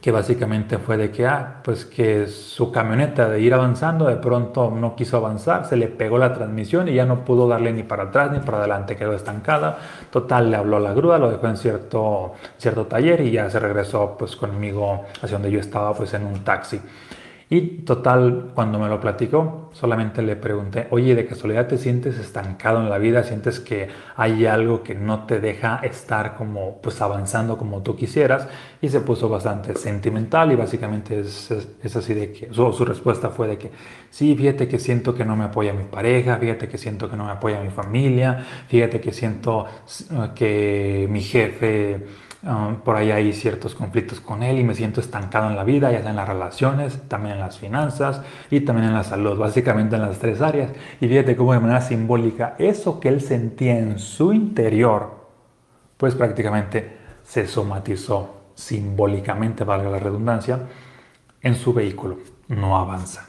que 0.00 0.10
básicamente 0.10 0.78
fue 0.78 0.96
de 0.96 1.10
que, 1.10 1.26
ah, 1.26 1.60
pues 1.62 1.84
que 1.84 2.26
su 2.26 2.70
camioneta 2.72 3.28
de 3.28 3.40
ir 3.40 3.52
avanzando 3.52 4.06
de 4.06 4.16
pronto 4.16 4.70
no 4.70 4.94
quiso 4.94 5.16
avanzar, 5.16 5.66
se 5.66 5.76
le 5.76 5.88
pegó 5.88 6.18
la 6.18 6.32
transmisión 6.32 6.88
y 6.88 6.94
ya 6.94 7.04
no 7.04 7.24
pudo 7.24 7.48
darle 7.48 7.72
ni 7.72 7.82
para 7.82 8.04
atrás 8.04 8.30
ni 8.32 8.38
para 8.38 8.58
adelante, 8.58 8.96
quedó 8.96 9.12
estancada. 9.12 9.78
Total, 10.10 10.50
le 10.50 10.56
habló 10.56 10.76
a 10.76 10.80
la 10.80 10.94
grúa, 10.94 11.18
lo 11.18 11.30
dejó 11.30 11.48
en 11.48 11.56
cierto, 11.56 12.34
cierto 12.56 12.86
taller 12.86 13.20
y 13.20 13.32
ya 13.32 13.50
se 13.50 13.58
regresó 13.58 14.16
pues 14.18 14.36
conmigo 14.36 15.04
hacia 15.22 15.36
donde 15.36 15.50
yo 15.50 15.60
estaba, 15.60 15.92
pues 15.94 16.14
en 16.14 16.24
un 16.24 16.44
taxi. 16.44 16.80
Y 17.52 17.82
total, 17.82 18.52
cuando 18.54 18.78
me 18.78 18.88
lo 18.88 19.00
platicó, 19.00 19.70
solamente 19.72 20.22
le 20.22 20.36
pregunté, 20.36 20.86
oye, 20.92 21.16
¿de 21.16 21.26
casualidad 21.26 21.66
te 21.66 21.78
sientes 21.78 22.16
estancado 22.16 22.78
en 22.78 22.88
la 22.88 22.96
vida? 22.96 23.24
¿Sientes 23.24 23.58
que 23.58 23.88
hay 24.14 24.46
algo 24.46 24.84
que 24.84 24.94
no 24.94 25.24
te 25.26 25.40
deja 25.40 25.80
estar 25.82 26.36
como, 26.36 26.80
pues 26.80 27.02
avanzando 27.02 27.58
como 27.58 27.82
tú 27.82 27.96
quisieras? 27.96 28.46
Y 28.80 28.88
se 28.88 29.00
puso 29.00 29.28
bastante 29.28 29.74
sentimental 29.74 30.52
y 30.52 30.54
básicamente 30.54 31.18
es, 31.18 31.50
es, 31.50 31.96
así 31.96 32.14
de 32.14 32.32
que, 32.32 32.54
su, 32.54 32.72
su 32.72 32.84
respuesta 32.84 33.30
fue 33.30 33.48
de 33.48 33.58
que, 33.58 33.72
sí, 34.10 34.36
fíjate 34.36 34.68
que 34.68 34.78
siento 34.78 35.12
que 35.12 35.24
no 35.24 35.34
me 35.34 35.42
apoya 35.42 35.72
mi 35.72 35.86
pareja, 35.86 36.36
fíjate 36.36 36.68
que 36.68 36.78
siento 36.78 37.10
que 37.10 37.16
no 37.16 37.24
me 37.24 37.32
apoya 37.32 37.60
mi 37.60 37.70
familia, 37.70 38.46
fíjate 38.68 39.00
que 39.00 39.10
siento 39.10 39.66
que 40.36 41.08
mi 41.10 41.20
jefe 41.20 42.29
Ah, 42.42 42.76
por 42.84 42.96
ahí 42.96 43.10
hay 43.10 43.34
ciertos 43.34 43.74
conflictos 43.74 44.18
con 44.20 44.42
él 44.42 44.58
y 44.58 44.64
me 44.64 44.74
siento 44.74 45.00
estancado 45.00 45.50
en 45.50 45.56
la 45.56 45.64
vida, 45.64 45.92
ya 45.92 46.00
sea 46.00 46.10
en 46.10 46.16
las 46.16 46.28
relaciones, 46.28 47.02
también 47.06 47.34
en 47.34 47.40
las 47.40 47.58
finanzas 47.58 48.22
y 48.50 48.60
también 48.60 48.88
en 48.88 48.94
la 48.94 49.04
salud, 49.04 49.38
básicamente 49.38 49.96
en 49.96 50.02
las 50.02 50.18
tres 50.18 50.40
áreas. 50.40 50.72
Y 51.02 51.08
fíjate 51.08 51.36
cómo 51.36 51.52
de 51.52 51.60
manera 51.60 51.82
simbólica 51.82 52.54
eso 52.58 52.98
que 52.98 53.08
él 53.08 53.20
sentía 53.20 53.78
en 53.78 53.98
su 53.98 54.32
interior, 54.32 55.28
pues 55.98 56.14
prácticamente 56.14 56.96
se 57.24 57.46
somatizó 57.46 58.40
simbólicamente, 58.54 59.64
valga 59.64 59.90
la 59.90 59.98
redundancia, 59.98 60.60
en 61.42 61.54
su 61.54 61.74
vehículo, 61.74 62.18
no 62.48 62.78
avanza. 62.78 63.28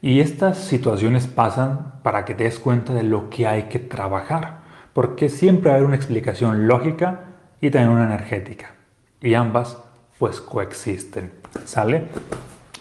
Y 0.00 0.20
estas 0.20 0.58
situaciones 0.58 1.26
pasan 1.26 2.00
para 2.02 2.24
que 2.24 2.34
te 2.34 2.44
des 2.44 2.58
cuenta 2.58 2.94
de 2.94 3.02
lo 3.02 3.28
que 3.28 3.46
hay 3.46 3.64
que 3.64 3.78
trabajar, 3.78 4.60
porque 4.94 5.28
siempre 5.28 5.72
hay 5.72 5.82
una 5.82 5.96
explicación 5.96 6.66
lógica 6.66 7.27
y 7.60 7.70
también 7.70 7.92
una 7.92 8.04
energética. 8.04 8.72
Y 9.20 9.34
ambas 9.34 9.78
pues 10.18 10.40
coexisten. 10.40 11.32
¿Sale? 11.64 12.04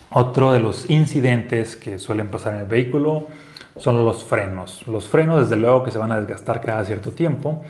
Otro 0.09 0.51
de 0.51 0.59
los 0.59 0.89
incidentes 0.89 1.75
que 1.75 1.99
suelen 1.99 2.29
pasar 2.29 2.55
en 2.55 2.61
el 2.61 2.65
vehículo 2.65 3.27
son 3.77 4.03
los 4.03 4.23
frenos. 4.23 4.87
Los 4.87 5.07
frenos 5.07 5.41
desde 5.41 5.55
luego 5.61 5.83
que 5.83 5.91
se 5.91 5.97
van 5.97 6.11
a 6.11 6.19
desgastar 6.19 6.61
cada 6.61 6.83
cierto 6.85 7.11
tiempo, 7.11 7.63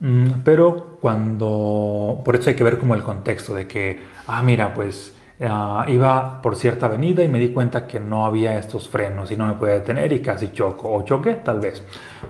mm, 0.00 0.30
pero 0.44 0.98
cuando... 1.00 2.22
Por 2.24 2.36
eso 2.36 2.50
hay 2.50 2.56
que 2.56 2.64
ver 2.64 2.78
como 2.78 2.94
el 2.94 3.02
contexto 3.02 3.54
de 3.54 3.66
que, 3.66 4.00
ah, 4.26 4.42
mira, 4.42 4.72
pues 4.72 5.13
Ah, 5.40 5.84
iba 5.88 6.40
por 6.42 6.54
cierta 6.54 6.86
avenida 6.86 7.24
y 7.24 7.28
me 7.28 7.40
di 7.40 7.48
cuenta 7.48 7.88
que 7.88 7.98
no 7.98 8.24
había 8.24 8.56
estos 8.56 8.88
frenos 8.88 9.32
y 9.32 9.36
no 9.36 9.48
me 9.48 9.54
podía 9.54 9.74
detener 9.74 10.12
y 10.12 10.20
casi 10.22 10.52
choco 10.52 10.92
o 10.92 11.02
choqué 11.02 11.34
tal 11.34 11.58
vez. 11.58 11.82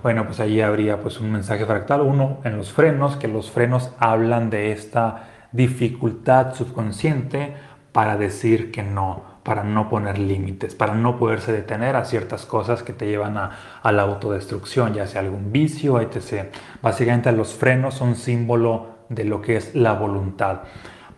Bueno, 0.02 0.24
pues 0.24 0.40
allí 0.40 0.62
habría 0.62 1.00
pues 1.02 1.20
un 1.20 1.30
mensaje 1.30 1.66
fractal, 1.66 2.00
uno 2.00 2.38
en 2.44 2.56
los 2.56 2.72
frenos, 2.72 3.16
que 3.16 3.28
los 3.28 3.50
frenos 3.50 3.92
hablan 3.98 4.48
de 4.48 4.72
esta 4.72 5.28
dificultad 5.52 6.54
subconsciente 6.54 7.54
para 7.92 8.16
decir 8.16 8.72
que 8.72 8.82
no, 8.82 9.22
para 9.42 9.64
no 9.64 9.90
poner 9.90 10.18
límites, 10.18 10.74
para 10.74 10.94
no 10.94 11.18
poderse 11.18 11.52
detener 11.52 11.96
a 11.96 12.06
ciertas 12.06 12.46
cosas 12.46 12.82
que 12.82 12.94
te 12.94 13.06
llevan 13.06 13.36
a, 13.36 13.50
a 13.82 13.92
la 13.92 14.02
autodestrucción, 14.02 14.94
ya 14.94 15.06
sea 15.06 15.20
algún 15.20 15.52
vicio, 15.52 16.00
etc. 16.00 16.46
Básicamente 16.80 17.30
los 17.32 17.52
frenos 17.52 17.94
son 17.94 18.16
símbolo 18.16 18.94
de 19.10 19.24
lo 19.24 19.42
que 19.42 19.56
es 19.56 19.74
la 19.74 19.92
voluntad 19.92 20.62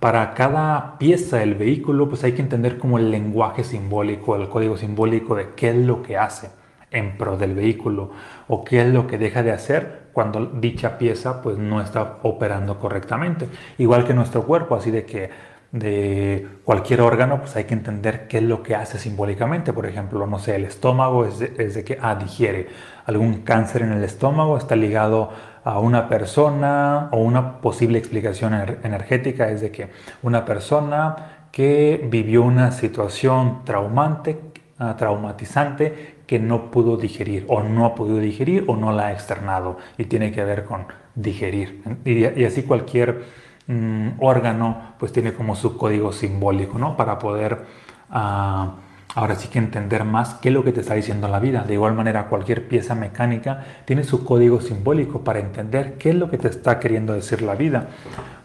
para 0.00 0.34
cada 0.34 0.98
pieza 0.98 1.38
del 1.38 1.54
vehículo, 1.54 2.08
pues 2.08 2.22
hay 2.24 2.32
que 2.32 2.42
entender 2.42 2.78
como 2.78 2.98
el 2.98 3.10
lenguaje 3.10 3.64
simbólico, 3.64 4.36
el 4.36 4.48
código 4.48 4.76
simbólico 4.76 5.34
de 5.34 5.54
qué 5.54 5.70
es 5.70 5.76
lo 5.76 6.02
que 6.02 6.18
hace 6.18 6.50
en 6.90 7.16
pro 7.16 7.36
del 7.36 7.54
vehículo 7.54 8.10
o 8.48 8.64
qué 8.64 8.82
es 8.82 8.92
lo 8.92 9.06
que 9.06 9.18
deja 9.18 9.42
de 9.42 9.52
hacer 9.52 10.06
cuando 10.12 10.46
dicha 10.46 10.98
pieza 10.98 11.42
pues 11.42 11.58
no 11.58 11.80
está 11.80 12.18
operando 12.22 12.78
correctamente. 12.78 13.48
Igual 13.78 14.06
que 14.06 14.14
nuestro 14.14 14.44
cuerpo, 14.44 14.74
así 14.74 14.90
de 14.90 15.04
que 15.04 15.30
de 15.72 16.46
cualquier 16.64 17.00
órgano, 17.00 17.40
pues 17.40 17.56
hay 17.56 17.64
que 17.64 17.74
entender 17.74 18.28
qué 18.28 18.38
es 18.38 18.44
lo 18.44 18.62
que 18.62 18.74
hace 18.74 18.98
simbólicamente. 18.98 19.72
Por 19.72 19.86
ejemplo, 19.86 20.26
no 20.26 20.38
sé, 20.38 20.56
el 20.56 20.64
estómago 20.64 21.24
es 21.24 21.38
de, 21.38 21.84
que 21.84 21.98
ah, 22.00 22.14
digiere. 22.14 22.68
Algún 23.04 23.42
cáncer 23.42 23.82
en 23.82 23.92
el 23.92 24.04
estómago 24.04 24.56
está 24.56 24.76
ligado 24.76 25.30
a 25.64 25.78
una 25.80 26.08
persona 26.08 27.08
o 27.12 27.18
una 27.18 27.60
posible 27.60 27.98
explicación 27.98 28.54
energética 28.84 29.50
es 29.50 29.60
de 29.60 29.70
que 29.70 29.88
una 30.22 30.44
persona 30.44 31.48
que 31.50 32.06
vivió 32.10 32.42
una 32.42 32.70
situación 32.70 33.64
traumante, 33.64 34.38
ah, 34.78 34.94
traumatizante 34.96 36.16
que 36.26 36.38
no 36.38 36.70
pudo 36.70 36.96
digerir 36.96 37.44
o 37.48 37.62
no 37.62 37.86
ha 37.86 37.94
podido 37.94 38.18
digerir 38.18 38.64
o 38.66 38.76
no 38.76 38.92
la 38.92 39.06
ha 39.06 39.12
externado 39.12 39.78
y 39.96 40.04
tiene 40.04 40.32
que 40.32 40.44
ver 40.44 40.64
con 40.64 40.86
digerir. 41.14 41.82
Y, 42.04 42.44
así 42.44 42.62
cualquier 42.62 43.24
mm, 43.66 44.08
órgano 44.18 44.94
pues 44.98 45.12
tiene 45.12 45.32
como 45.32 45.56
su 45.56 45.76
código 45.76 46.12
simbólico 46.12 46.78
¿no? 46.78 46.96
para 46.96 47.18
poder... 47.18 47.64
Uh, 48.10 48.86
Ahora 49.16 49.34
sí 49.34 49.48
que 49.48 49.58
entender 49.58 50.04
más 50.04 50.34
qué 50.34 50.50
es 50.50 50.54
lo 50.54 50.62
que 50.62 50.72
te 50.72 50.80
está 50.82 50.92
diciendo 50.92 51.26
la 51.26 51.40
vida. 51.40 51.64
De 51.64 51.72
igual 51.72 51.94
manera, 51.94 52.26
cualquier 52.26 52.68
pieza 52.68 52.94
mecánica 52.94 53.64
tiene 53.86 54.04
su 54.04 54.26
código 54.26 54.60
simbólico 54.60 55.22
para 55.22 55.38
entender 55.38 55.96
qué 55.96 56.10
es 56.10 56.16
lo 56.16 56.28
que 56.28 56.36
te 56.36 56.48
está 56.48 56.78
queriendo 56.78 57.14
decir 57.14 57.40
la 57.40 57.54
vida. 57.54 57.88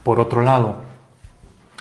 Por 0.02 0.22
otro 0.22 0.42
lado, 0.42 0.78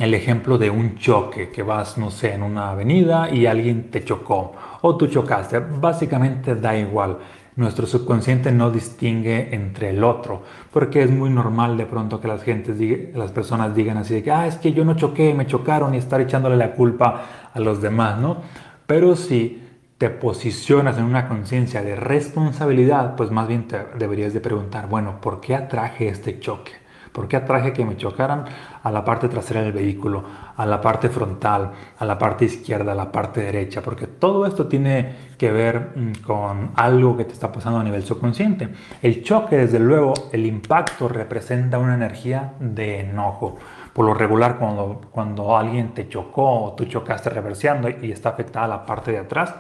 el 0.01 0.13
ejemplo 0.13 0.59
de 0.59 0.71
un 0.71 0.97
choque, 0.97 1.51
que 1.51 1.63
vas, 1.63 1.99
no 1.99 2.11
sé, 2.11 2.35
en 2.35 2.43
una 2.43 2.71
avenida 2.71 3.31
y 3.31 3.47
alguien 3.47 3.93
te 3.93 4.05
chocó 4.05 4.55
o 4.81 4.97
tú 4.97 5.07
chocaste, 5.07 5.61
básicamente 5.61 6.57
da 6.57 6.77
igual. 6.77 7.19
Nuestro 7.57 7.87
subconsciente 7.87 8.53
no 8.53 8.71
distingue 8.71 9.55
entre 9.55 9.91
el 9.91 10.05
otro, 10.05 10.43
porque 10.73 11.03
es 11.03 11.11
muy 11.11 11.31
normal 11.31 11.77
de 11.77 11.87
pronto 11.87 12.21
que 12.21 12.29
las, 12.29 12.43
gentes 12.43 12.77
las 13.15 13.33
personas 13.33 13.75
digan 13.75 13.97
así 13.97 14.15
de 14.15 14.23
que, 14.23 14.31
ah, 14.31 14.47
es 14.47 14.57
que 14.57 14.73
yo 14.73 14.85
no 14.85 14.95
choqué, 14.95 15.35
me 15.35 15.47
chocaron 15.47 15.95
y 15.95 15.99
estar 15.99 16.21
echándole 16.21 16.57
la 16.57 16.73
culpa 16.73 17.51
a 17.53 17.61
los 17.61 17.83
demás, 17.83 18.19
¿no? 18.19 18.39
Pero 18.87 19.17
si 19.17 19.63
te 19.99 20.11
posicionas 20.11 20.97
en 20.97 21.05
una 21.05 21.29
conciencia 21.29 21.83
de 21.83 21.95
responsabilidad, 21.97 23.17
pues 23.17 23.31
más 23.31 23.47
bien 23.47 23.69
te 23.69 23.79
deberías 23.99 24.33
de 24.33 24.41
preguntar, 24.41 24.89
bueno, 24.89 25.21
¿por 25.21 25.41
qué 25.41 25.55
atraje 25.55 26.09
este 26.09 26.41
choque? 26.41 26.73
¿Por 27.13 27.27
qué 27.27 27.37
atraje 27.37 27.73
que 27.73 27.85
me 27.85 27.97
chocaran 27.97 28.45
a 28.83 28.91
la 28.91 29.05
parte 29.05 29.29
trasera 29.29 29.63
del 29.63 29.73
vehículo, 29.73 30.23
a 30.57 30.65
la 30.65 30.81
parte 30.81 31.09
frontal, 31.09 31.73
a 31.99 32.05
la 32.05 32.17
parte 32.17 32.45
izquierda, 32.45 32.93
a 32.93 32.95
la 32.95 33.11
parte 33.11 33.41
derecha? 33.41 33.83
Porque 33.83 34.07
todo 34.07 34.47
esto 34.47 34.69
tiene 34.69 35.31
que 35.37 35.51
ver 35.51 35.91
mm, 35.97 36.13
con 36.25 36.71
algo 36.77 37.17
que 37.17 37.25
te 37.25 37.33
está 37.33 37.51
pasando 37.51 37.81
a 37.81 37.85
nivel 37.85 38.05
subconsciente. 38.05 38.69
El 39.03 39.25
choque, 39.25 39.57
desde 39.57 39.81
luego, 39.81 40.15
el 40.33 40.47
impacto 40.47 41.09
representa 41.09 41.79
una 41.79 41.95
energía 41.95 42.55
de 42.61 43.01
enojo. 43.01 43.59
Por 43.93 44.07
lo 44.07 44.15
regular, 44.15 44.59
cuando, 44.59 45.01
cuando 45.11 45.57
alguien 45.57 45.93
te 45.95 46.09
chocó 46.09 46.63
o 46.63 46.73
tú 46.75 46.85
chocaste 46.85 47.29
reverseando 47.31 47.89
y 47.89 48.13
está 48.13 48.31
afectada 48.31 48.69
la 48.69 48.87
parte 48.87 49.11
de 49.11 49.19
atrás, 49.19 49.55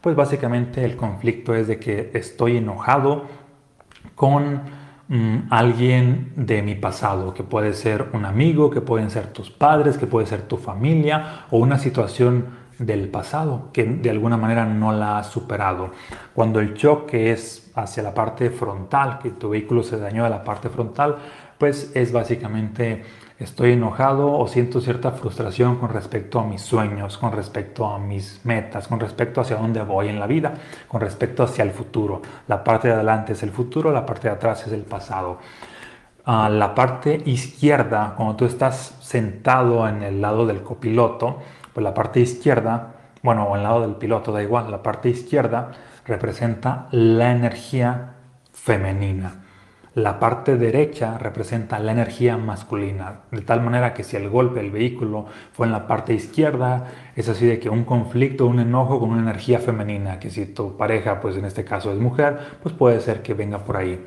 pues 0.00 0.14
básicamente 0.14 0.84
el 0.84 0.96
conflicto 0.96 1.54
es 1.54 1.66
de 1.66 1.78
que 1.78 2.10
estoy 2.14 2.58
enojado 2.58 3.24
con 4.14 4.81
mm, 5.12 5.48
alguien 5.50 6.32
de 6.36 6.62
mi 6.62 6.74
pasado, 6.74 7.34
que 7.34 7.44
puede 7.44 7.74
ser 7.74 8.08
un 8.12 8.24
amigo, 8.24 8.70
que 8.70 8.80
pueden 8.80 9.10
ser 9.10 9.28
tus 9.28 9.50
padres, 9.50 9.98
que 9.98 10.06
puede 10.06 10.26
ser 10.26 10.42
tu 10.42 10.56
familia 10.56 11.46
o 11.50 11.58
una 11.58 11.78
situación 11.78 12.62
del 12.78 13.08
pasado 13.08 13.70
que 13.72 13.84
de 13.84 14.10
alguna 14.10 14.36
manera 14.36 14.64
no 14.64 14.92
la 14.92 15.18
has 15.18 15.28
superado. 15.28 15.90
Cuando 16.34 16.60
el 16.60 16.74
choque 16.74 17.30
es 17.30 17.70
hacia 17.74 18.02
la 18.02 18.14
parte 18.14 18.50
frontal, 18.50 19.18
que 19.18 19.30
tu 19.30 19.50
vehículo 19.50 19.82
se 19.82 19.98
dañó 19.98 20.24
de 20.24 20.30
la 20.30 20.42
parte 20.42 20.68
frontal, 20.68 21.16
pues 21.58 21.92
es 21.94 22.12
básicamente 22.12 23.04
estoy 23.42 23.72
enojado 23.72 24.32
o 24.32 24.46
siento 24.46 24.80
cierta 24.80 25.12
frustración 25.12 25.76
con 25.76 25.90
respecto 25.90 26.40
a 26.40 26.44
mis 26.44 26.62
sueños, 26.62 27.18
con 27.18 27.32
respecto 27.32 27.86
a 27.86 27.98
mis 27.98 28.40
metas, 28.44 28.88
con 28.88 29.00
respecto 29.00 29.40
hacia 29.40 29.56
dónde 29.56 29.82
voy 29.82 30.08
en 30.08 30.20
la 30.20 30.26
vida, 30.26 30.54
con 30.88 31.00
respecto 31.00 31.42
hacia 31.42 31.64
el 31.64 31.72
futuro. 31.72 32.22
La 32.48 32.62
parte 32.62 32.88
de 32.88 32.94
adelante 32.94 33.32
es 33.32 33.42
el 33.42 33.50
futuro, 33.50 33.92
la 33.92 34.06
parte 34.06 34.28
de 34.28 34.34
atrás 34.34 34.66
es 34.66 34.72
el 34.72 34.82
pasado. 34.82 35.38
a 36.24 36.48
la 36.48 36.74
parte 36.74 37.20
izquierda, 37.26 38.14
cuando 38.16 38.36
tú 38.36 38.44
estás 38.44 38.96
sentado 39.00 39.88
en 39.88 40.04
el 40.04 40.20
lado 40.20 40.46
del 40.46 40.62
copiloto, 40.62 41.38
pues 41.72 41.82
la 41.82 41.94
parte 41.94 42.20
izquierda, 42.20 42.94
bueno, 43.22 43.44
o 43.44 43.56
el 43.56 43.64
lado 43.64 43.80
del 43.80 43.96
piloto, 43.96 44.30
da 44.30 44.40
igual, 44.42 44.70
la 44.70 44.82
parte 44.82 45.08
izquierda 45.08 45.72
representa 46.06 46.86
la 46.92 47.32
energía 47.32 48.14
femenina. 48.52 49.41
La 49.94 50.18
parte 50.18 50.56
derecha 50.56 51.18
representa 51.18 51.78
la 51.78 51.92
energía 51.92 52.38
masculina, 52.38 53.20
de 53.30 53.42
tal 53.42 53.60
manera 53.60 53.92
que 53.92 54.04
si 54.04 54.16
el 54.16 54.30
golpe 54.30 54.62
del 54.62 54.70
vehículo 54.70 55.26
fue 55.52 55.66
en 55.66 55.72
la 55.72 55.86
parte 55.86 56.14
izquierda, 56.14 56.86
es 57.14 57.28
así 57.28 57.44
de 57.44 57.58
que 57.58 57.68
un 57.68 57.84
conflicto, 57.84 58.46
un 58.46 58.60
enojo 58.60 58.98
con 58.98 59.10
una 59.10 59.20
energía 59.20 59.58
femenina, 59.58 60.18
que 60.18 60.30
si 60.30 60.46
tu 60.46 60.78
pareja, 60.78 61.20
pues 61.20 61.36
en 61.36 61.44
este 61.44 61.66
caso 61.66 61.92
es 61.92 61.98
mujer, 61.98 62.38
pues 62.62 62.74
puede 62.74 63.00
ser 63.02 63.20
que 63.20 63.34
venga 63.34 63.58
por 63.58 63.76
ahí. 63.76 64.02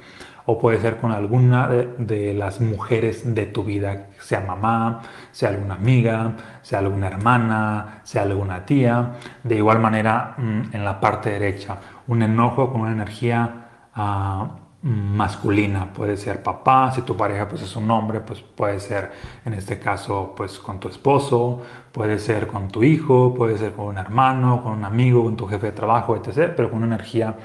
O 0.47 0.57
puede 0.57 0.79
ser 0.79 0.97
con 0.97 1.11
alguna 1.11 1.67
de, 1.67 2.33
las 2.33 2.61
mujeres 2.61 3.35
de 3.35 3.45
tu 3.45 3.63
vida, 3.63 4.07
sea 4.19 4.41
mamá, 4.41 5.01
sea 5.31 5.49
alguna 5.49 5.75
amiga, 5.75 6.33
sea 6.63 6.79
alguna 6.79 7.07
hermana, 7.07 8.01
sea 8.03 8.23
alguna 8.23 8.65
tía. 8.65 9.13
De 9.43 9.55
igual 9.55 9.79
manera, 9.79 10.33
mm, 10.37 10.61
en 10.73 10.83
la 10.83 10.99
parte 10.99 11.29
derecha, 11.29 11.77
un 12.07 12.23
enojo 12.23 12.71
con 12.71 12.81
una 12.81 12.91
energía... 12.91 13.67
Ah, 13.93 14.49
masculina, 14.85 15.91
puede 15.91 16.15
ser 16.15 16.43
papá, 16.43 16.91
si 16.91 17.01
tu 17.01 17.17
pareja 17.17 17.49
pues 17.49 17.63
es 17.63 17.75
un 17.75 17.89
hombre, 17.89 18.19
pues 18.19 18.41
puede 18.41 18.79
ser 18.79 19.11
en 19.43 19.53
este 19.53 19.79
caso 19.79 20.35
pues 20.37 20.59
con 20.59 20.79
tu 20.79 20.89
esposo, 20.89 21.63
puede 21.91 22.19
ser 22.19 22.45
con 22.45 22.67
tu 22.67 22.83
hijo, 22.83 23.33
puede 23.33 23.57
ser 23.57 23.73
con 23.73 23.87
un 23.87 23.97
hermano, 23.97 24.61
con 24.61 24.73
un 24.73 24.85
amigo, 24.85 25.23
con 25.23 25.35
tu 25.35 25.47
jefe 25.47 25.67
de 25.67 25.71
trabajo, 25.71 26.15
etc., 26.15 26.53
pero 26.55 26.69
con 26.69 26.83
una 26.83 26.93
energía 26.93 27.35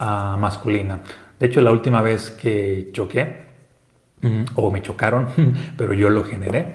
uh, 0.00 0.38
masculina. 0.38 1.00
De 1.38 1.46
hecho, 1.46 1.60
la 1.60 1.70
última 1.70 2.00
vez 2.00 2.30
que 2.30 2.88
choqué, 2.94 3.44
mm, 4.22 4.44
o 4.54 4.70
me 4.70 4.80
chocaron, 4.80 5.28
pero 5.76 5.92
yo 5.92 6.08
lo 6.08 6.24
generé, 6.24 6.74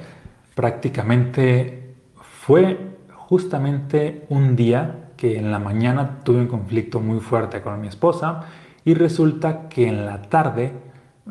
prácticamente 0.53 1.95
fue 2.41 2.77
justamente 3.11 4.27
un 4.29 4.55
día 4.55 5.09
que 5.17 5.39
en 5.39 5.51
la 5.51 5.57
mañana 5.57 6.19
tuve 6.23 6.41
un 6.41 6.47
conflicto 6.47 6.99
muy 6.99 7.19
fuerte 7.21 7.63
con 7.63 7.81
mi 7.81 7.87
esposa 7.87 8.45
y 8.85 8.93
resulta 8.93 9.67
que 9.67 9.87
en 9.87 10.05
la 10.05 10.21
tarde 10.21 10.71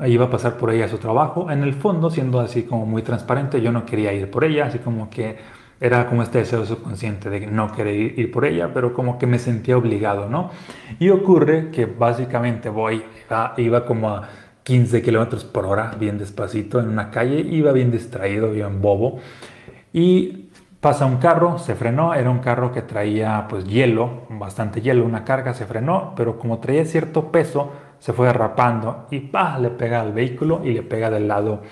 iba 0.06 0.26
a 0.26 0.30
pasar 0.30 0.56
por 0.56 0.73
ella 0.73 0.87
a 0.87 0.88
su 0.88 0.99
trabajo. 0.99 1.50
En 1.50 1.62
el 1.62 1.75
fondo, 1.75 2.11
siendo 2.11 2.40
así 2.40 2.64
como 2.64 2.84
muy 2.84 3.02
transparente, 3.02 3.62
yo 3.62 3.70
no 3.70 3.87
quería 3.87 4.12
ir 4.12 4.30
por 4.30 4.44
ella, 4.44 4.66
así 4.66 4.80
como 4.80 5.08
que 5.08 5.37
era 5.80 6.06
como 6.06 6.23
este 6.23 6.38
deseo 6.38 6.64
subconsciente 6.64 7.30
de 7.30 7.46
no 7.46 7.73
querer 7.73 8.18
ir, 8.18 8.30
por 8.30 8.44
ella, 8.44 8.73
pero 8.73 8.92
como 8.92 9.18
que 9.18 9.26
me 9.26 9.38
sentía 9.38 9.76
obligado, 9.76 10.28
¿no? 10.28 10.50
Y 10.99 11.11
ocurre 11.11 11.70
que 11.70 11.87
básicamente 11.87 12.68
voy, 12.68 13.04
iba, 13.28 13.54
iba 13.56 13.84
como 13.84 14.08
a 14.11 14.28
15 14.62 15.02
kilómetros 15.02 15.44
por 15.44 15.66
hora, 15.66 15.94
bien 15.99 16.18
despacito, 16.18 16.80
en 16.80 16.88
una 16.88 17.11
calle, 17.11 17.40
iba 17.40 17.70
bien 17.73 17.90
distraído, 17.90 18.50
bien 18.50 18.80
bobo, 18.80 19.20
y 19.92 20.49
pasa 20.84 21.06
un 21.06 21.16
carro, 21.16 21.58
se 21.58 21.74
frenó, 21.74 22.12
era 22.12 22.28
un 22.28 22.40
carro 22.40 22.70
que 22.70 22.82
traía 22.82 23.46
pues 23.48 23.64
hielo, 23.64 24.26
bastante 24.28 24.82
hielo, 24.82 25.06
una 25.06 25.24
carga, 25.24 25.54
se 25.54 25.64
frenó, 25.64 26.12
pero 26.14 26.38
como 26.38 26.58
traía 26.58 26.84
cierto 26.84 27.32
peso, 27.32 27.72
se 27.98 28.12
fue 28.12 28.26
derrapando 28.26 29.06
y 29.10 29.20
¡pah! 29.20 29.58
le 29.58 29.70
pega 29.70 30.02
al 30.02 30.12
vehículo 30.12 30.60
y 30.62 30.74
le 30.74 30.82
pega 30.82 31.08
del 31.08 31.26
lado 31.26 31.62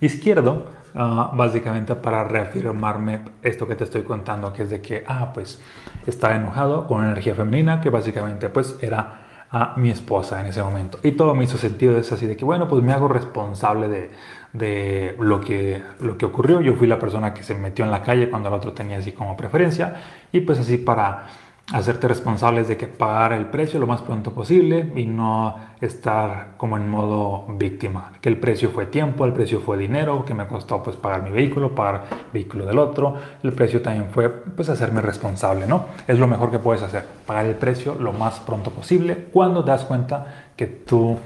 izquierdo 0.00 0.78
Ah, 0.94 1.30
básicamente 1.32 1.94
para 1.94 2.24
reafirmarme 2.24 3.20
esto 3.42 3.66
que 3.68 3.76
te 3.76 3.84
estoy 3.84 4.02
contando, 4.02 4.52
que 4.52 4.64
es 4.64 4.70
de 4.70 4.80
que, 4.80 5.04
ah, 5.06 5.30
pues 5.32 5.60
estaba 6.06 6.34
enojado 6.34 6.86
con 6.88 7.04
energía 7.04 7.34
femenina, 7.34 7.80
que 7.80 7.90
básicamente 7.90 8.48
pues 8.48 8.76
era 8.80 9.20
a 9.52 9.74
mi 9.76 9.90
esposa 9.90 10.40
en 10.40 10.46
ese 10.46 10.62
momento. 10.62 10.98
Y 11.02 11.12
todo 11.12 11.34
me 11.34 11.44
hizo 11.44 11.58
sentido, 11.58 11.98
es 11.98 12.12
así 12.12 12.26
de 12.26 12.36
que, 12.36 12.44
bueno, 12.44 12.68
pues 12.68 12.82
me 12.82 12.92
hago 12.92 13.08
responsable 13.08 13.88
de, 13.88 14.10
de 14.52 15.16
lo, 15.18 15.40
que, 15.40 15.82
lo 16.00 16.16
que 16.16 16.26
ocurrió. 16.26 16.60
Yo 16.60 16.74
fui 16.74 16.86
la 16.86 16.98
persona 16.98 17.34
que 17.34 17.42
se 17.42 17.54
metió 17.54 17.84
en 17.84 17.90
la 17.90 18.02
calle 18.02 18.30
cuando 18.30 18.48
el 18.48 18.54
otro 18.54 18.72
tenía 18.72 18.98
así 18.98 19.12
como 19.12 19.36
preferencia. 19.36 19.94
Y 20.30 20.40
pues 20.40 20.58
así 20.60 20.76
para 20.76 21.26
hacerte 21.72 22.08
responsables 22.08 22.66
de 22.68 22.76
que 22.76 22.86
pagar 22.86 23.32
el 23.32 23.46
precio 23.46 23.78
lo 23.78 23.86
más 23.86 24.02
pronto 24.02 24.32
posible 24.32 24.92
y 24.96 25.06
no 25.06 25.56
estar 25.80 26.54
como 26.56 26.76
en 26.76 26.88
modo 26.88 27.46
víctima. 27.56 28.12
Que 28.20 28.28
el 28.28 28.38
precio 28.38 28.70
fue 28.70 28.86
tiempo, 28.86 29.24
el 29.24 29.32
precio 29.32 29.60
fue 29.60 29.78
dinero, 29.78 30.24
que 30.24 30.34
me 30.34 30.46
costó 30.46 30.82
pues 30.82 30.96
pagar 30.96 31.22
mi 31.22 31.30
vehículo, 31.30 31.74
pagar 31.74 32.06
el 32.10 32.32
vehículo 32.32 32.66
del 32.66 32.78
otro. 32.78 33.16
El 33.42 33.52
precio 33.52 33.80
también 33.80 34.10
fue 34.10 34.28
pues 34.28 34.68
hacerme 34.68 35.00
responsable, 35.00 35.66
¿no? 35.66 35.86
Es 36.06 36.18
lo 36.18 36.26
mejor 36.26 36.50
que 36.50 36.58
puedes 36.58 36.82
hacer, 36.82 37.04
pagar 37.24 37.46
el 37.46 37.54
precio 37.54 37.94
lo 37.94 38.12
más 38.12 38.40
pronto 38.40 38.70
posible 38.70 39.28
cuando 39.32 39.62
das 39.62 39.84
cuenta 39.84 40.46
que 40.56 40.66
tú, 40.66 41.18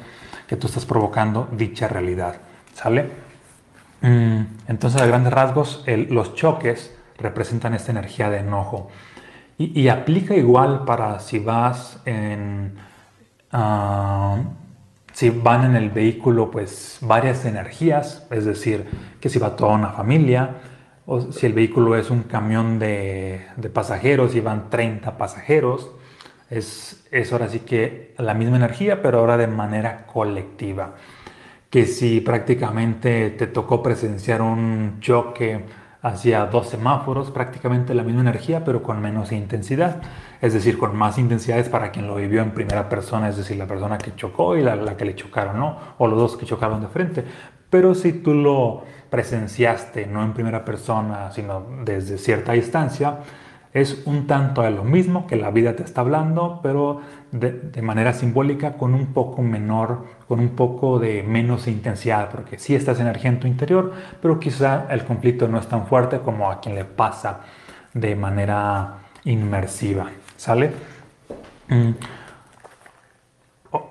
que 0.47 0.57
tú 0.57 0.67
estás 0.67 0.85
provocando 0.85 1.49
dicha 1.53 1.89
realidad, 1.89 2.37
¿sale? 2.75 3.09
Mm, 4.03 4.43
entonces 4.69 5.01
a 5.01 5.07
grandes 5.07 5.33
rasgos 5.33 5.85
los 6.11 6.35
choques 6.35 6.95
representan 7.19 7.75
esta 7.75 7.93
energía 7.93 8.29
de 8.29 8.39
enojo. 8.39 8.91
Y, 9.57 9.89
aplica 9.89 10.35
igual 10.35 10.85
para 10.85 11.21
si 11.21 11.39
vas 11.39 12.01
en... 12.05 12.75
Ah, 13.53 14.43
si 15.13 15.31
van 15.31 15.65
en 15.65 15.77
el 15.77 15.91
vehículo 15.91 16.51
pues 16.51 16.99
varias 17.01 17.45
energías, 17.45 18.27
es 18.31 18.45
decir, 18.45 18.85
que 19.21 19.29
si 19.29 19.39
va 19.39 19.55
toda 19.55 19.75
una 19.75 19.91
familia, 19.91 20.57
o 21.07 21.21
si 21.33 21.47
el 21.47 21.53
vehículo 21.53 21.97
es 21.97 22.11
un 22.11 22.25
camión 22.25 22.81
de, 22.81 23.47
pasajeros 23.73 24.35
y 24.35 24.41
van 24.41 24.71
30 24.71 25.17
pasajeros, 25.17 25.93
es, 26.51 27.07
es, 27.13 27.33
ahora 27.33 27.49
sí 27.49 27.61
que 27.61 28.15
la 28.19 28.35
misma 28.35 28.57
energía, 28.57 29.03
pero 29.03 29.21
ahora 29.21 29.37
de 29.37 29.47
manera 29.47 30.05
colectiva. 30.07 30.95
Que 31.71 31.87
si 31.87 32.21
prácticamente 32.21 33.31
te 33.31 33.47
tocó 33.47 33.83
presenciar 33.83 34.43
un 34.43 34.99
choque 35.01 35.65
hacia 36.05 36.45
dos 36.45 36.69
semáforos, 36.69 37.31
prácticamente 37.31 37.95
la 37.95 38.03
misma 38.03 38.21
energía, 38.21 38.63
pero 38.63 38.83
con 38.83 39.01
menos 39.01 39.33
intensidad. 39.33 40.03
Es 40.43 40.53
decir, 40.53 40.77
con 40.77 40.95
más 40.95 41.17
intensidades 41.17 41.71
para 41.71 41.91
quien 41.91 42.07
lo 42.07 42.17
vivió 42.17 42.43
en 42.43 42.51
primera 42.51 42.91
persona, 42.91 43.31
es 43.31 43.39
decir, 43.39 43.57
la 43.57 43.67
persona 43.67 43.97
que 43.97 44.15
chocó 44.15 44.55
y 44.55 44.63
la, 44.63 44.77
la 44.77 44.99
que 44.99 45.07
le 45.07 45.17
chocaron, 45.17 45.59
¿no? 45.59 45.79
O 45.97 46.07
los 46.07 46.19
dos 46.19 46.37
que 46.37 46.45
chocaron 46.45 46.83
de 46.83 46.89
frente. 46.89 47.25
Pero 47.71 47.95
si 47.95 48.13
tú 48.13 48.35
lo 48.35 48.85
presenciaste, 49.09 50.07
no 50.07 50.23
en 50.23 50.35
primera 50.35 50.63
persona, 50.63 51.33
sino 51.33 51.65
desde 51.85 52.19
cierta 52.19 52.53
distancia, 52.53 53.21
es 53.75 54.03
un 54.07 54.29
tanto 54.29 54.63
de 54.63 54.71
lo 54.71 54.85
mismo 54.85 55.27
que 55.27 55.35
la 55.35 55.51
vida 55.51 55.75
te 55.75 55.83
está 55.83 56.01
hablando, 56.01 56.61
pero 56.63 57.01
de, 57.33 57.83
manera 57.83 58.13
simbólica 58.13 58.75
con 58.75 58.95
un 58.95 59.07
poco 59.13 59.43
menor, 59.43 60.05
con 60.29 60.39
un 60.39 60.51
poco 60.51 61.01
de 61.01 61.25
menos 61.25 61.67
intensidad, 61.67 62.31
porque 62.31 62.61
sí 62.61 62.77
estás 62.77 63.01
energía 63.01 63.31
en 63.31 63.41
tu 63.41 63.49
interior, 63.49 63.93
pero 64.23 64.39
quizá 64.39 64.87
el 64.91 65.05
conflicto 65.05 65.49
no 65.49 65.59
es 65.59 65.67
tan 65.67 65.89
fuerte 65.89 66.21
como 66.21 66.53
a 66.53 66.61
quien 66.61 66.77
le 66.77 66.85
pasa 66.85 67.41
de 67.93 68.15
manera 68.15 68.99
inmersiva. 69.25 70.07
¿Sale? 70.37 70.71
Mm. 71.69 71.91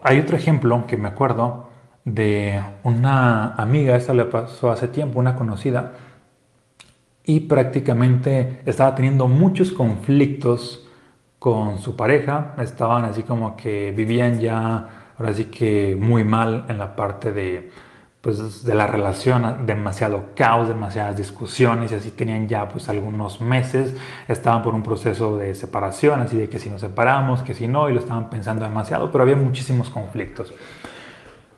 Hay 0.01 0.19
otro 0.19 0.37
ejemplo 0.37 0.87
que 0.87 0.95
me 0.95 1.09
acuerdo 1.09 1.69
de 2.05 2.61
una 2.83 3.53
amiga, 3.55 3.97
esta 3.97 4.13
le 4.13 4.23
pasó 4.23 4.71
hace 4.71 4.87
tiempo, 4.87 5.19
una 5.19 5.35
conocida, 5.35 5.91
y 7.25 7.41
prácticamente 7.41 8.61
estaba 8.65 8.95
teniendo 8.95 9.27
muchos 9.27 9.71
conflictos 9.71 10.87
con 11.39 11.79
su 11.79 11.95
pareja, 11.95 12.55
estaban 12.59 13.05
así 13.05 13.23
como 13.23 13.55
que 13.55 13.91
vivían 13.91 14.39
ya 14.39 15.13
ahora 15.17 15.33
sí 15.33 15.45
que 15.45 15.97
muy 15.99 16.23
mal 16.23 16.65
en 16.69 16.77
la 16.77 16.95
parte 16.95 17.31
de 17.31 17.71
pues 18.23 18.63
de 18.63 18.73
la 18.73 18.87
relación, 18.87 19.65
demasiado 19.65 20.27
caos, 20.33 20.69
demasiadas 20.69 21.17
discusiones 21.17 21.91
y 21.91 21.95
así 21.95 22.11
tenían 22.11 22.47
ya 22.47 22.69
pues 22.69 22.87
algunos 22.87 23.41
meses, 23.41 23.93
estaban 24.29 24.61
por 24.63 24.73
un 24.73 24.81
proceso 24.81 25.35
de 25.35 25.53
separación, 25.55 26.21
así 26.21 26.37
de 26.37 26.47
que 26.47 26.57
si 26.57 26.69
nos 26.69 26.79
separamos, 26.79 27.43
que 27.43 27.53
si 27.53 27.67
no, 27.67 27.89
y 27.89 27.93
lo 27.93 27.99
estaban 27.99 28.29
pensando 28.29 28.63
demasiado, 28.63 29.11
pero 29.11 29.23
había 29.23 29.35
muchísimos 29.35 29.89
conflictos. 29.89 30.53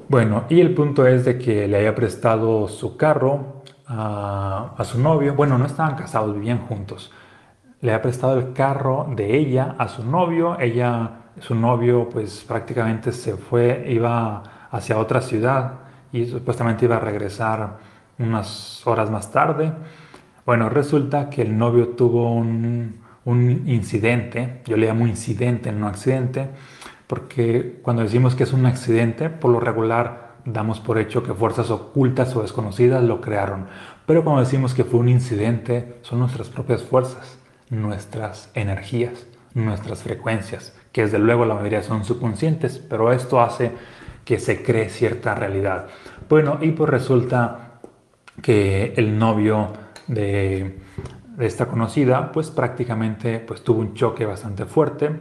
Bueno, 0.09 0.45
y 0.49 0.59
el 0.59 0.73
punto 0.73 1.05
es 1.05 1.23
de 1.23 1.37
que 1.37 1.67
le 1.67 1.77
había 1.77 1.93
prestado 1.93 2.67
su 2.67 2.97
carro 2.97 3.54
a, 3.87 4.83
su 4.83 4.99
novio, 4.99 5.35
bueno, 5.35 5.57
no 5.57 5.65
estaban 5.65 5.95
casados, 5.95 6.33
vivían 6.33 6.59
juntos. 6.59 7.11
Le 7.81 7.93
ha 7.93 8.01
prestado 8.01 8.37
el 8.37 8.53
carro 8.53 9.07
de 9.15 9.37
ella 9.37 9.75
a 9.77 9.87
su 9.87 10.03
novio, 10.03 10.59
ella, 10.59 11.11
su 11.39 11.55
novio 11.55 12.09
pues 12.09 12.43
prácticamente 12.47 13.11
se 13.11 13.37
fue, 13.37 13.85
iba 13.89 14.43
hacia 14.71 14.97
otra 14.97 15.21
ciudad 15.21 15.73
y 16.11 16.25
supuestamente 16.25 16.85
iba 16.85 16.97
a 16.97 16.99
regresar 16.99 17.77
unas 18.17 18.85
horas 18.87 19.11
más 19.11 19.31
tarde. 19.31 19.73
Bueno, 20.45 20.69
resulta 20.69 21.29
que 21.29 21.41
el 21.41 21.57
novio 21.57 21.89
tuvo 21.89 22.31
un, 22.33 23.01
un 23.25 23.67
incidente, 23.67 24.61
yo 24.65 24.77
le 24.77 24.87
llamo 24.87 25.07
incidente, 25.07 25.71
no 25.71 25.87
accidente, 25.87 26.49
porque 27.07 27.79
cuando 27.83 28.03
decimos 28.03 28.35
que 28.35 28.43
es 28.43 28.53
un 28.53 28.65
accidente, 28.65 29.29
por 29.29 29.51
lo 29.51 29.59
regular 29.59 30.24
damos 30.45 30.79
por 30.79 30.97
hecho 30.99 31.23
que 31.23 31.33
fuerzas 31.33 31.71
ocultas 31.71 32.35
o 32.35 32.41
desconocidas 32.41 33.03
lo 33.03 33.19
crearon. 33.19 33.67
Pero 34.05 34.23
cuando 34.23 34.41
decimos 34.41 34.73
que 34.73 34.83
fue 34.83 34.99
un 34.99 35.09
incidente, 35.09 35.97
son 36.01 36.19
nuestras 36.19 36.49
propias 36.49 36.83
fuerzas, 36.83 37.39
nuestras 37.69 38.51
energías, 38.53 39.25
nuestras 39.55 40.03
frecuencias, 40.03 40.75
que 40.91 41.01
desde 41.01 41.19
luego 41.19 41.45
la 41.45 41.55
mayoría 41.55 41.81
son 41.81 42.05
subconscientes, 42.05 42.77
pero 42.77 43.11
esto 43.11 43.41
hace 43.41 43.71
que 44.23 44.39
se 44.39 44.63
cree 44.63 44.89
cierta 44.89 45.33
realidad. 45.35 45.87
Bueno, 46.29 46.59
y 46.61 46.71
pues 46.71 46.89
resulta 46.89 47.79
que 48.41 48.93
el 48.97 49.17
novio 49.17 49.69
de, 50.07 50.79
esta 51.39 51.67
conocida, 51.67 52.31
pues 52.31 52.49
prácticamente 52.49 53.39
pues 53.39 53.63
tuvo 53.63 53.81
un 53.81 53.93
choque 53.93 54.25
bastante 54.25 54.65
fuerte. 54.65 55.11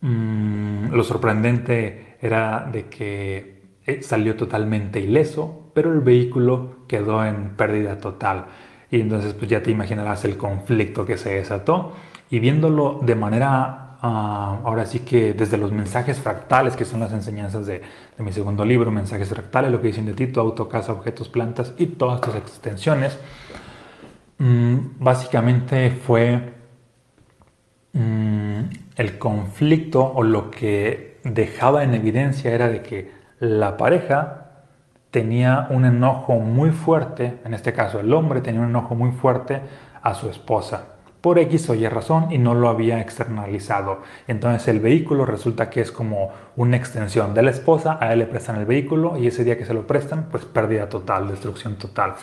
Mm, 0.00 0.92
lo 0.92 1.04
sorprendente 1.04 2.16
era 2.20 2.68
de 2.70 2.86
que 2.86 3.51
eh, 3.84 4.02
salió 4.02 4.36
totalmente 4.36 5.00
ileso, 5.00 5.70
pero 5.74 5.92
el 5.92 6.00
vehículo 6.00 6.86
quedó 6.86 7.24
en 7.24 7.56
pérdida 7.56 7.98
total. 7.98 8.46
Y 8.90 9.00
entonces 9.00 9.34
pues 9.34 9.50
ya 9.50 9.62
te 9.62 9.70
imaginarás 9.70 10.24
el 10.24 10.36
conflicto 10.36 11.04
que 11.04 11.16
se 11.16 11.34
desató. 11.34 11.92
Y 12.30 12.38
viéndolo 12.38 13.00
de 13.02 13.14
manera, 13.14 13.96
ah, 14.00 14.60
ahora 14.64 14.86
sí 14.86 15.00
que 15.00 15.34
desde 15.34 15.58
los 15.58 15.72
mensajes 15.72 16.18
fractales, 16.20 16.76
que 16.76 16.84
son 16.84 17.00
las 17.00 17.12
enseñanzas 17.12 17.66
de, 17.66 17.82
mi 18.18 18.32
segundo 18.32 18.64
libro, 18.64 18.90
mensajes 18.92 19.28
fractales, 19.28 19.72
lo 19.72 19.80
que 19.80 19.88
dicen 19.88 20.06
de 20.06 20.14
ti, 20.14 20.28
tu 20.28 20.38
auto, 20.40 20.68
casa, 20.68 20.92
objetos, 20.92 21.28
plantas 21.28 21.74
y 21.76 21.86
todas 21.86 22.20
tus 22.20 22.36
extensiones, 22.36 23.18
mm, 24.38 24.76
básicamente 25.00 25.90
fue 25.90 26.52
mm, 27.94 28.60
el 28.96 29.18
conflicto 29.18 30.04
o 30.14 30.22
lo 30.22 30.50
que 30.50 31.18
dejaba 31.24 31.82
en 31.82 31.94
evidencia 31.94 32.52
era 32.52 32.68
de 32.68 32.82
que 32.82 33.21
la 33.42 33.76
pareja 33.76 34.44
tenía 35.10 35.66
un 35.70 35.84
enojo 35.84 36.34
muy 36.34 36.70
fuerte, 36.70 37.40
en 37.44 37.54
este 37.54 37.72
caso 37.72 37.98
el 37.98 38.14
hombre 38.14 38.40
tenía 38.40 38.60
un 38.60 38.68
enojo 38.68 38.94
muy 38.94 39.10
fuerte 39.10 39.60
a 40.00 40.14
su 40.14 40.30
esposa 40.30 40.84
por 41.20 41.40
X 41.40 41.68
o 41.68 41.74
Y 41.74 41.88
razón 41.88 42.28
y 42.30 42.38
no 42.38 42.54
lo 42.54 42.68
había 42.68 43.00
externalizado. 43.00 44.02
Entonces 44.28 44.68
el 44.68 44.78
vehículo 44.78 45.26
resulta 45.26 45.70
que 45.70 45.80
es 45.80 45.90
como 45.90 46.30
una 46.54 46.76
extensión 46.76 47.34
de 47.34 47.42
la 47.42 47.50
esposa, 47.50 47.98
a 48.00 48.12
él 48.12 48.20
le 48.20 48.26
prestan 48.26 48.60
el 48.60 48.64
vehículo 48.64 49.18
y 49.18 49.26
ese 49.26 49.42
día 49.42 49.58
que 49.58 49.64
se 49.64 49.74
lo 49.74 49.88
prestan, 49.88 50.28
pues 50.30 50.44
pérdida 50.44 50.88
total, 50.88 51.26
destrucción 51.26 51.74
total. 51.74 52.14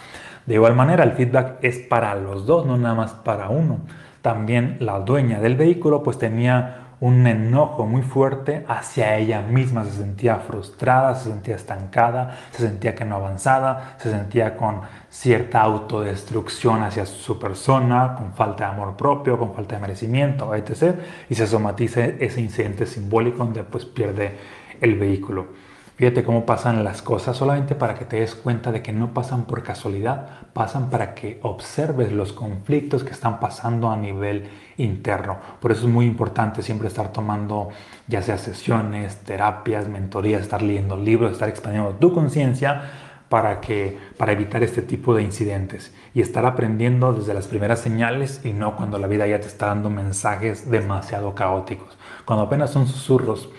De 0.46 0.54
igual 0.54 0.74
manera, 0.74 1.04
el 1.04 1.12
feedback 1.12 1.58
es 1.62 1.80
para 1.80 2.16
los 2.16 2.46
dos, 2.46 2.66
no 2.66 2.78
nada 2.78 2.96
más 2.96 3.12
para 3.12 3.50
uno. 3.50 3.80
También 4.22 4.78
la 4.80 5.00
dueña 5.02 5.42
del 5.42 5.58
vehículo 5.58 6.02
pues 6.02 6.18
tenía 6.18 6.89
un 7.02 7.26
enojo 7.26 7.86
muy 7.86 8.02
fuerte 8.02 8.66
hacia 8.68 9.18
ella 9.18 9.42
misma, 9.42 9.86
se 9.86 9.92
sentía 9.92 10.38
frustrada, 10.38 11.16
se 11.16 11.30
sentía 11.30 11.56
estancada, 11.56 12.38
se 12.52 12.64
sentía 12.64 12.94
que 12.94 13.06
no 13.06 13.16
avanzaba, 13.16 13.96
se 13.98 14.12
sentía 14.12 14.58
con 14.58 14.82
cierta 15.10 15.62
autodestrucción 15.62 16.84
hacia 16.84 17.06
su 17.06 17.40
persona, 17.40 18.16
con 18.18 18.34
falta 18.34 18.66
de 18.66 18.72
amor 18.72 18.98
propio, 18.98 19.38
con 19.38 19.54
falta 19.54 19.76
de 19.76 19.82
merecimiento, 19.82 20.54
etc. 20.54 20.96
Y 21.30 21.36
se 21.36 21.48
somatiza 21.48 22.04
ese 22.04 22.42
incidente 22.42 22.86
simbólico 22.86 23.38
donde 23.38 23.64
pues 23.64 23.86
pierde 23.86 24.36
el 24.82 24.98
vehículo. 24.98 25.69
Fíjate 26.00 26.24
cómo 26.24 26.46
pasan 26.46 26.86
las 26.86 27.02
cosas 27.02 27.36
solamente 27.36 27.76
para 27.76 27.96
que 27.96 28.06
te 28.06 28.22
des 28.22 28.34
cuenta 28.34 28.72
de 28.72 28.82
que 28.82 28.94
no 28.94 29.14
pasan 29.14 29.44
por 29.44 29.64
casualidad, 29.64 30.30
pasan 30.54 30.90
para 30.90 31.14
que 31.14 31.42
observes 31.42 32.14
los 32.14 32.32
conflictos 32.32 33.04
que 33.04 33.12
están 33.12 33.42
pasando 33.42 33.92
a 33.92 33.98
nivel 33.98 34.48
interno. 34.78 35.40
Por 35.60 35.74
eso 35.74 35.88
es 35.88 35.92
muy 35.92 36.06
importante 36.06 36.64
siempre 36.64 36.88
estar 36.88 37.12
tomando 37.12 37.68
ya 38.08 38.22
sea 38.22 38.38
sesiones, 38.38 39.18
terapias, 39.26 39.90
mentorías, 39.90 40.44
estar 40.44 40.62
leyendo 40.62 40.96
libros, 40.96 41.34
estar 41.34 41.50
expandiendo 41.50 41.92
tu 41.96 42.14
conciencia 42.14 42.82
para 43.28 43.60
que 43.60 44.00
para 44.18 44.32
evitar 44.32 44.64
este 44.64 44.82
tipo 44.82 45.14
de 45.14 45.24
incidentes 45.24 45.94
y 46.14 46.22
estar 46.22 46.46
aprendiendo 46.46 47.12
desde 47.12 47.34
las 47.34 47.48
primeras 47.48 47.82
señales 47.82 48.40
y 48.46 48.54
no 48.54 48.78
cuando 48.78 49.00
la 49.00 49.08
vida 49.08 49.28
ya 49.28 49.42
te 49.42 49.48
está 49.48 49.66
dando 49.66 49.90
mensajes 49.90 50.72
demasiado 50.72 51.36
caóticos. 51.36 51.98
Cuando 52.24 52.46
apenas 52.46 52.70
son 52.70 52.88
susurros 52.88 53.50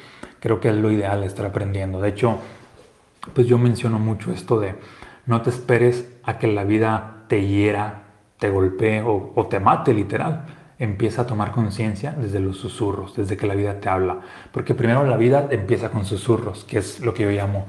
creo 0.40 0.60
que 0.60 0.68
es 0.70 0.74
lo 0.74 0.90
ideal 0.90 1.22
estar 1.22 1.46
aprendiendo. 1.46 2.00
De 2.00 2.08
hecho, 2.08 2.38
pues 3.34 3.46
yo 3.46 3.58
menciono 3.58 3.98
mucho 3.98 4.32
esto 4.32 4.58
de 4.58 4.74
no 5.26 5.42
te 5.42 5.50
esperes 5.50 6.08
a 6.24 6.38
que 6.38 6.46
la 6.48 6.64
vida 6.64 7.24
te 7.28 7.46
hiera, 7.46 8.02
te 8.38 8.50
golpee 8.50 9.02
o, 9.02 9.46
te 9.48 9.60
mate 9.60 9.94
literal. 9.94 10.46
Empieza 10.78 11.22
a 11.22 11.26
tomar 11.26 11.52
conciencia 11.52 12.12
desde 12.12 12.40
los 12.40 12.56
susurros, 12.56 13.14
desde 13.14 13.36
que 13.36 13.46
la 13.46 13.54
vida 13.54 13.80
te 13.80 13.88
habla. 13.88 14.20
Porque 14.50 14.74
primero 14.74 15.04
la 15.04 15.18
vida 15.18 15.46
empieza 15.50 15.90
con 15.90 16.06
susurros, 16.06 16.64
que 16.64 16.78
es 16.78 17.00
lo 17.00 17.12
que 17.12 17.24
yo 17.24 17.30
llamo 17.30 17.66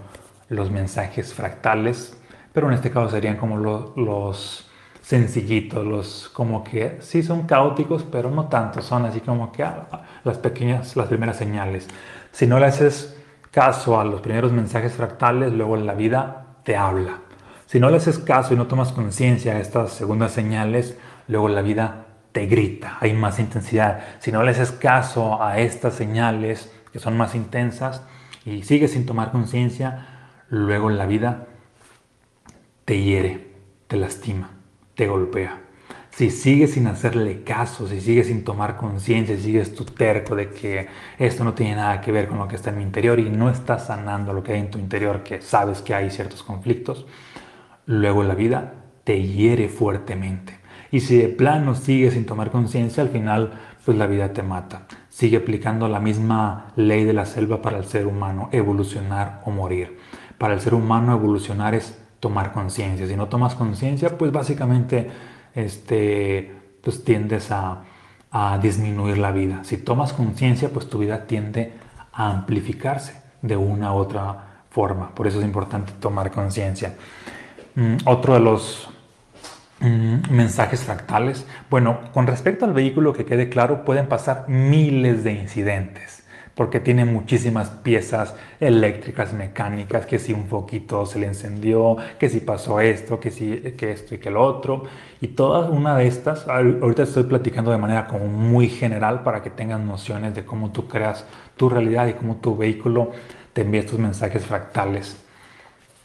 los 0.47 0.71
mensajes 0.71 1.33
fractales, 1.33 2.17
pero 2.53 2.67
en 2.67 2.73
este 2.73 2.89
caso 2.89 3.09
serían 3.09 3.37
como 3.37 3.57
los 3.57 4.71
sencillitos, 5.01 5.85
los 5.85 6.29
como 6.29 6.63
que 6.63 6.97
sí 7.01 7.23
son 7.23 7.43
caóticos, 7.43 8.03
pero 8.03 8.29
no 8.29 8.47
tanto, 8.47 8.81
son 8.81 9.05
así 9.05 9.19
como 9.19 9.51
que 9.51 9.63
ah, 9.63 10.05
las 10.23 10.37
pequeñas, 10.37 10.95
las 10.95 11.07
primeras 11.07 11.37
señales. 11.37 11.87
Si 12.31 12.47
no 12.47 12.59
le 12.59 12.67
haces 12.67 13.17
caso 13.51 13.99
a 13.99 14.05
los 14.05 14.21
primeros 14.21 14.51
mensajes 14.51 14.93
fractales, 14.93 15.51
luego 15.53 15.77
en 15.77 15.85
la 15.85 15.93
vida 15.93 16.55
te 16.63 16.75
habla. 16.75 17.19
Si 17.65 17.79
no 17.79 17.89
le 17.89 17.97
haces 17.97 18.19
caso 18.19 18.53
y 18.53 18.57
no 18.57 18.67
tomas 18.67 18.91
conciencia 18.91 19.53
de 19.53 19.61
estas 19.61 19.93
segundas 19.93 20.31
señales, 20.31 20.97
luego 21.27 21.49
la 21.49 21.61
vida 21.61 22.05
te 22.31 22.45
grita, 22.45 22.97
hay 22.99 23.13
más 23.13 23.39
intensidad. 23.39 23.99
Si 24.19 24.31
no 24.31 24.43
le 24.43 24.51
haces 24.51 24.71
caso 24.71 25.41
a 25.41 25.59
estas 25.59 25.93
señales 25.93 26.71
que 26.91 26.99
son 26.99 27.17
más 27.17 27.35
intensas 27.35 28.03
y 28.45 28.63
sigues 28.63 28.91
sin 28.91 29.05
tomar 29.05 29.31
conciencia, 29.31 30.07
luego 30.49 30.89
en 30.89 30.97
la 30.97 31.05
vida 31.05 31.47
te 32.85 33.01
hiere, 33.01 33.53
te 33.87 33.97
lastima, 33.97 34.51
te 34.95 35.07
golpea 35.07 35.70
si 36.11 36.29
sigues 36.29 36.73
sin 36.73 36.87
hacerle 36.87 37.43
caso, 37.43 37.87
si 37.87 38.01
sigues 38.01 38.27
sin 38.27 38.43
tomar 38.43 38.77
conciencia, 38.77 39.35
si 39.37 39.43
sigues 39.43 39.73
tu 39.73 39.85
terco 39.85 40.35
de 40.35 40.49
que 40.49 40.87
esto 41.17 41.43
no 41.43 41.53
tiene 41.53 41.75
nada 41.75 42.01
que 42.01 42.11
ver 42.11 42.27
con 42.27 42.37
lo 42.37 42.47
que 42.47 42.57
está 42.57 42.69
en 42.69 42.77
mi 42.77 42.83
interior 42.83 43.19
y 43.19 43.29
no 43.29 43.49
estás 43.49 43.87
sanando 43.87 44.33
lo 44.33 44.43
que 44.43 44.53
hay 44.53 44.59
en 44.59 44.69
tu 44.69 44.77
interior, 44.77 45.23
que 45.23 45.41
sabes 45.41 45.81
que 45.81 45.95
hay 45.95 46.11
ciertos 46.11 46.43
conflictos, 46.43 47.05
luego 47.85 48.23
la 48.23 48.35
vida 48.35 48.73
te 49.03 49.21
hiere 49.25 49.69
fuertemente. 49.69 50.59
Y 50.91 50.99
si 50.99 51.17
de 51.17 51.29
plano 51.29 51.75
sigues 51.75 52.13
sin 52.13 52.25
tomar 52.25 52.51
conciencia, 52.51 53.01
al 53.01 53.09
final 53.09 53.53
pues 53.85 53.97
la 53.97 54.05
vida 54.05 54.33
te 54.33 54.43
mata. 54.43 54.87
Sigue 55.09 55.37
aplicando 55.37 55.87
la 55.87 55.99
misma 55.99 56.73
ley 56.75 57.05
de 57.05 57.13
la 57.13 57.25
selva 57.25 57.61
para 57.61 57.77
el 57.77 57.85
ser 57.85 58.05
humano, 58.05 58.49
evolucionar 58.51 59.41
o 59.45 59.51
morir. 59.51 59.97
Para 60.37 60.53
el 60.53 60.59
ser 60.59 60.73
humano 60.73 61.13
evolucionar 61.13 61.73
es 61.73 61.97
tomar 62.19 62.51
conciencia. 62.51 63.07
Si 63.07 63.15
no 63.15 63.27
tomas 63.27 63.55
conciencia, 63.55 64.17
pues 64.17 64.31
básicamente 64.31 65.09
este, 65.55 66.51
pues 66.81 67.03
tiendes 67.03 67.51
a, 67.51 67.83
disminuir 68.61 69.17
la 69.17 69.31
vida. 69.31 69.65
Si 69.65 69.75
tomas 69.75 70.13
conciencia, 70.13 70.69
pues 70.69 70.87
tu 70.89 70.99
vida 70.99 71.25
tiende 71.27 71.73
a 72.13 72.29
amplificarse 72.29 73.21
de 73.41 73.57
una 73.57 73.93
u 73.93 73.97
otra 73.97 74.63
forma. 74.69 75.13
Por 75.13 75.27
eso 75.27 75.39
es 75.39 75.43
importante 75.43 75.91
tomar 75.99 76.31
conciencia. 76.31 76.95
Mm, 77.75 77.97
otro 78.05 78.35
de 78.35 78.39
los 78.39 78.89
mm, 79.81 80.31
mensajes 80.31 80.85
fractales. 80.85 81.45
Bueno, 81.69 81.99
con 82.13 82.25
respecto 82.25 82.63
al 82.63 82.71
vehículo, 82.71 83.11
que 83.11 83.25
quede 83.25 83.49
claro, 83.49 83.83
pueden 83.83 84.07
pasar 84.07 84.45
miles 84.47 85.25
de 85.25 85.33
incidentes 85.33 86.20
porque 86.55 86.79
tiene 86.79 87.05
muchísimas 87.05 87.69
piezas 87.69 88.35
eléctricas, 88.59 89.33
mecánicas, 89.33 90.05
que 90.05 90.19
si 90.19 90.33
un 90.33 90.47
foquito 90.47 91.05
se 91.05 91.19
le 91.19 91.27
encendió, 91.27 91.97
que 92.19 92.29
si 92.29 92.41
pasó 92.41 92.79
esto, 92.79 93.19
que 93.19 93.31
si 93.31 93.57
que 93.77 93.91
esto 93.91 94.15
y 94.15 94.17
que 94.17 94.29
lo 94.29 94.43
otro. 94.43 94.83
Y 95.21 95.29
toda 95.29 95.69
una 95.69 95.95
de 95.97 96.07
estas, 96.07 96.47
ahorita 96.47 97.03
estoy 97.03 97.23
platicando 97.23 97.71
de 97.71 97.77
manera 97.77 98.07
como 98.07 98.27
muy 98.27 98.67
general 98.67 99.23
para 99.23 99.41
que 99.41 99.49
tengan 99.49 99.87
nociones 99.87 100.35
de 100.35 100.45
cómo 100.45 100.71
tú 100.71 100.87
creas 100.87 101.25
tu 101.55 101.69
realidad 101.69 102.07
y 102.07 102.13
cómo 102.13 102.37
tu 102.37 102.57
vehículo 102.57 103.11
te 103.53 103.61
envía 103.61 103.81
estos 103.81 103.99
mensajes 103.99 104.45
fractales 104.45 105.17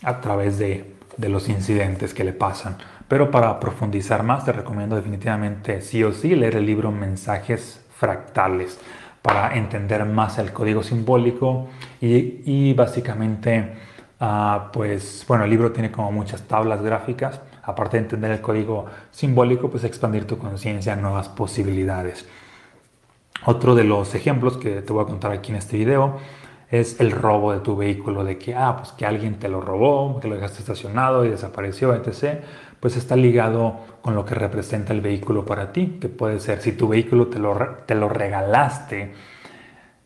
a 0.03 0.21
través 0.21 0.59
de, 0.59 0.95
de 1.17 1.29
los 1.29 1.49
incidentes 1.49 2.15
que 2.15 2.25
le 2.25 2.33
pasan. 2.33 2.77
Pero 3.09 3.31
para 3.31 3.59
profundizar 3.61 4.23
más, 4.23 4.45
te 4.45 4.53
recomiendo 4.53 4.97
definitivamente 4.97 5.81
sí 5.81 6.03
o 6.03 6.13
sí 6.13 6.35
leer 6.35 6.57
el 6.57 6.67
libro 6.67 6.91
Mensajes 6.91 7.81
Fractales 7.97 8.79
para 9.27 9.57
entender 9.57 10.05
más 10.05 10.39
el 10.39 10.53
código 10.53 10.85
simbólico. 10.85 11.67
Y, 12.01 12.73
básicamente, 12.75 13.73
ah, 14.21 14.71
pues 14.73 15.25
bueno, 15.27 15.45
el 15.45 15.51
libro 15.51 15.73
tiene 15.73 15.91
como 15.91 16.13
muchas 16.13 16.43
tablas 16.43 16.81
gráficas, 16.81 17.41
aparte 17.65 17.97
de 17.97 18.05
entender 18.05 18.31
el 18.31 18.41
código 18.41 18.87
simbólico, 19.11 19.69
pues 19.69 19.83
expandir 19.83 20.27
tu 20.27 20.39
conciencia 20.39 20.93
a 20.93 20.97
nuevas 20.97 21.29
posibilidades. 21.29 22.29
Otro 23.45 23.75
de 23.75 23.83
los 23.83 24.15
ejemplos 24.15 24.59
que 24.59 24.81
te 24.83 24.93
voy 24.93 25.03
a 25.03 25.07
contar 25.07 25.33
aquí 25.33 25.51
en 25.51 25.59
este 25.59 25.77
video 25.77 26.19
es 26.71 27.01
el 27.01 27.11
robo 27.11 27.53
de 27.53 27.61
tu 27.61 27.77
vehículo, 27.77 28.23
de 28.23 28.39
que, 28.39 28.55
ah, 28.55 28.77
pues 28.77 28.93
que 28.93 29.07
alguien 29.07 29.41
te 29.41 29.49
lo 29.49 29.61
robó, 29.61 30.21
que 30.21 30.29
lo 30.29 30.37
dejaste 30.37 30.61
estacionado 30.61 31.25
y 31.25 31.31
desapareció, 31.31 31.95
etc 31.95 32.45
pues 32.87 32.97
está 32.97 33.17
ligado 33.17 33.81
con 34.01 34.15
lo 34.15 34.25
que 34.25 34.37
representa 34.37 34.93
el 34.93 35.01
vehículo 35.01 35.45
para 35.45 35.73
ti, 35.73 35.99
que 36.01 36.09
puede 36.09 36.39
ser 36.39 36.61
si 36.61 36.71
tu 36.71 36.87
vehículo 36.87 37.27
te 37.27 37.41
lo, 37.41 37.57
te 37.85 37.97
lo 37.97 38.09
regalaste 38.09 39.13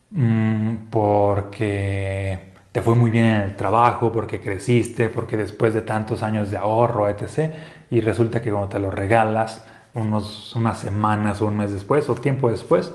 mm, 0.09 0.75
porque 0.89 2.53
te 2.71 2.81
fue 2.81 2.95
muy 2.95 3.11
bien 3.11 3.25
en 3.25 3.41
el 3.41 3.55
trabajo, 3.55 4.11
porque 4.11 4.41
creciste, 4.41 5.09
porque 5.09 5.37
después 5.37 5.75
de 5.75 5.83
tantos 5.83 6.23
años 6.23 6.49
de 6.49 6.57
ahorro, 6.57 7.07
etc. 7.07 7.53
Y 7.91 8.01
resulta 8.01 8.41
que 8.41 8.49
cuando 8.49 8.69
te 8.69 8.79
lo 8.79 8.89
regalas, 8.89 9.63
unos, 9.93 10.55
unas 10.55 10.79
semanas 10.79 11.39
o 11.39 11.45
un 11.45 11.57
mes 11.57 11.71
después 11.71 12.09
o 12.09 12.15
tiempo 12.15 12.49
después, 12.49 12.91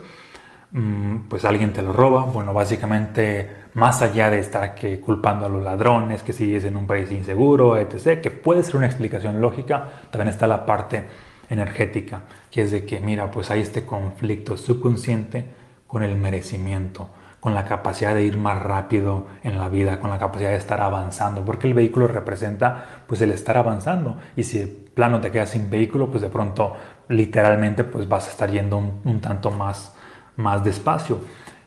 pues 1.29 1.45
alguien 1.45 1.73
te 1.73 1.83
lo 1.83 1.93
roba. 1.93 2.25
Bueno, 2.25 2.53
básicamente, 2.53 3.49
más 3.75 4.03
allá 4.03 4.31
de 4.31 4.41
estar 4.41 4.75
culpando 5.01 5.47
a 5.47 5.49
los 5.49 5.63
ladrones, 5.63 6.23
que 6.23 6.33
sigues 6.33 6.65
en 6.65 6.77
un 6.77 6.87
país 6.87 7.11
inseguro, 7.11 7.79
etc., 7.79 8.21
que 8.21 8.31
puede 8.31 8.63
ser 8.63 8.77
una 8.77 8.87
explicación 8.87 9.41
lógica, 9.41 9.89
también 10.11 10.29
está 10.29 10.47
la 10.47 10.67
parte 10.67 11.05
energética, 11.49 12.23
que 12.51 12.63
es 12.63 12.73
de 12.73 12.85
que, 12.85 13.01
mira, 13.01 13.31
pues 13.31 13.51
hay 13.51 13.61
este 13.61 13.87
conflicto 13.87 14.57
subconsciente 14.57 15.47
con 15.87 16.03
el 16.03 16.17
merecimiento, 16.17 17.09
con 17.41 17.55
la 17.55 17.65
capacidad 17.65 18.15
de 18.15 18.25
ir 18.25 18.37
más 18.37 18.63
rápido 18.63 19.29
en 19.45 19.57
la 19.57 19.69
vida, 19.69 20.01
con 20.01 20.11
la 20.11 20.19
capacidad 20.19 20.51
de 20.51 20.57
estar 20.57 20.81
avanzando, 20.81 21.45
porque 21.45 21.69
el 21.69 21.75
vehículo 21.75 22.09
representa 22.09 23.05
pues 23.07 23.21
el 23.21 23.31
estar 23.31 23.57
avanzando 23.57 24.17
y 24.35 24.43
si 24.43 24.59
de 24.59 24.67
plano 24.67 25.21
te 25.21 25.31
quedas 25.31 25.51
sin 25.51 25.71
vehículo, 25.71 26.11
pues 26.11 26.23
de 26.23 26.29
pronto 26.29 26.75
literalmente 27.09 27.85
pues 27.85 28.09
vas 28.09 28.27
a 28.27 28.31
estar 28.33 28.51
yendo 28.51 28.79
un 28.79 29.21
tanto 29.21 29.53
más 29.53 29.96
más 30.37 30.65
despacio. 30.65 31.21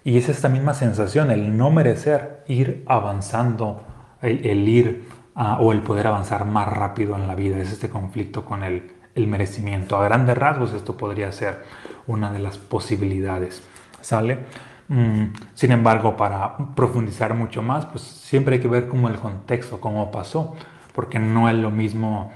Y 0.03 0.17
es 0.17 0.29
esta 0.29 0.49
misma 0.49 0.73
sensación, 0.73 1.29
el 1.31 1.57
no 1.57 1.71
merecer 1.71 2.43
ir 2.47 2.83
avanzando, 2.87 3.83
el, 4.21 4.67
ir 4.67 5.07
o 5.35 5.71
el 5.71 5.81
poder 5.81 6.07
avanzar 6.07 6.45
más 6.45 6.67
rápido 6.67 7.15
en 7.15 7.27
la 7.27 7.35
vida. 7.35 7.57
Es 7.57 7.71
este 7.71 7.89
conflicto 7.89 8.45
con 8.45 8.63
el, 8.63 8.91
el 9.15 9.27
merecimiento. 9.27 9.97
A 9.97 10.05
grandes 10.05 10.37
rasgos 10.37 10.73
esto 10.73 10.95
podría 10.97 11.31
ser 11.31 11.63
una 12.07 12.31
de 12.31 12.39
las 12.39 12.57
posibilidades. 12.57 13.61
¿Sale? 14.01 14.39
Mm, 14.87 15.25
sin 15.53 15.71
embargo, 15.71 16.17
para 16.17 16.57
profundizar 16.75 17.35
mucho 17.35 17.61
más, 17.61 17.85
pues 17.85 18.01
siempre 18.03 18.55
hay 18.55 18.61
que 18.61 18.67
ver 18.67 18.87
como 18.87 19.07
el 19.07 19.19
contexto, 19.19 19.79
cómo 19.79 20.11
pasó, 20.11 20.55
porque 20.93 21.19
no 21.19 21.47
es 21.49 21.55
lo 21.55 21.69
mismo 21.69 22.31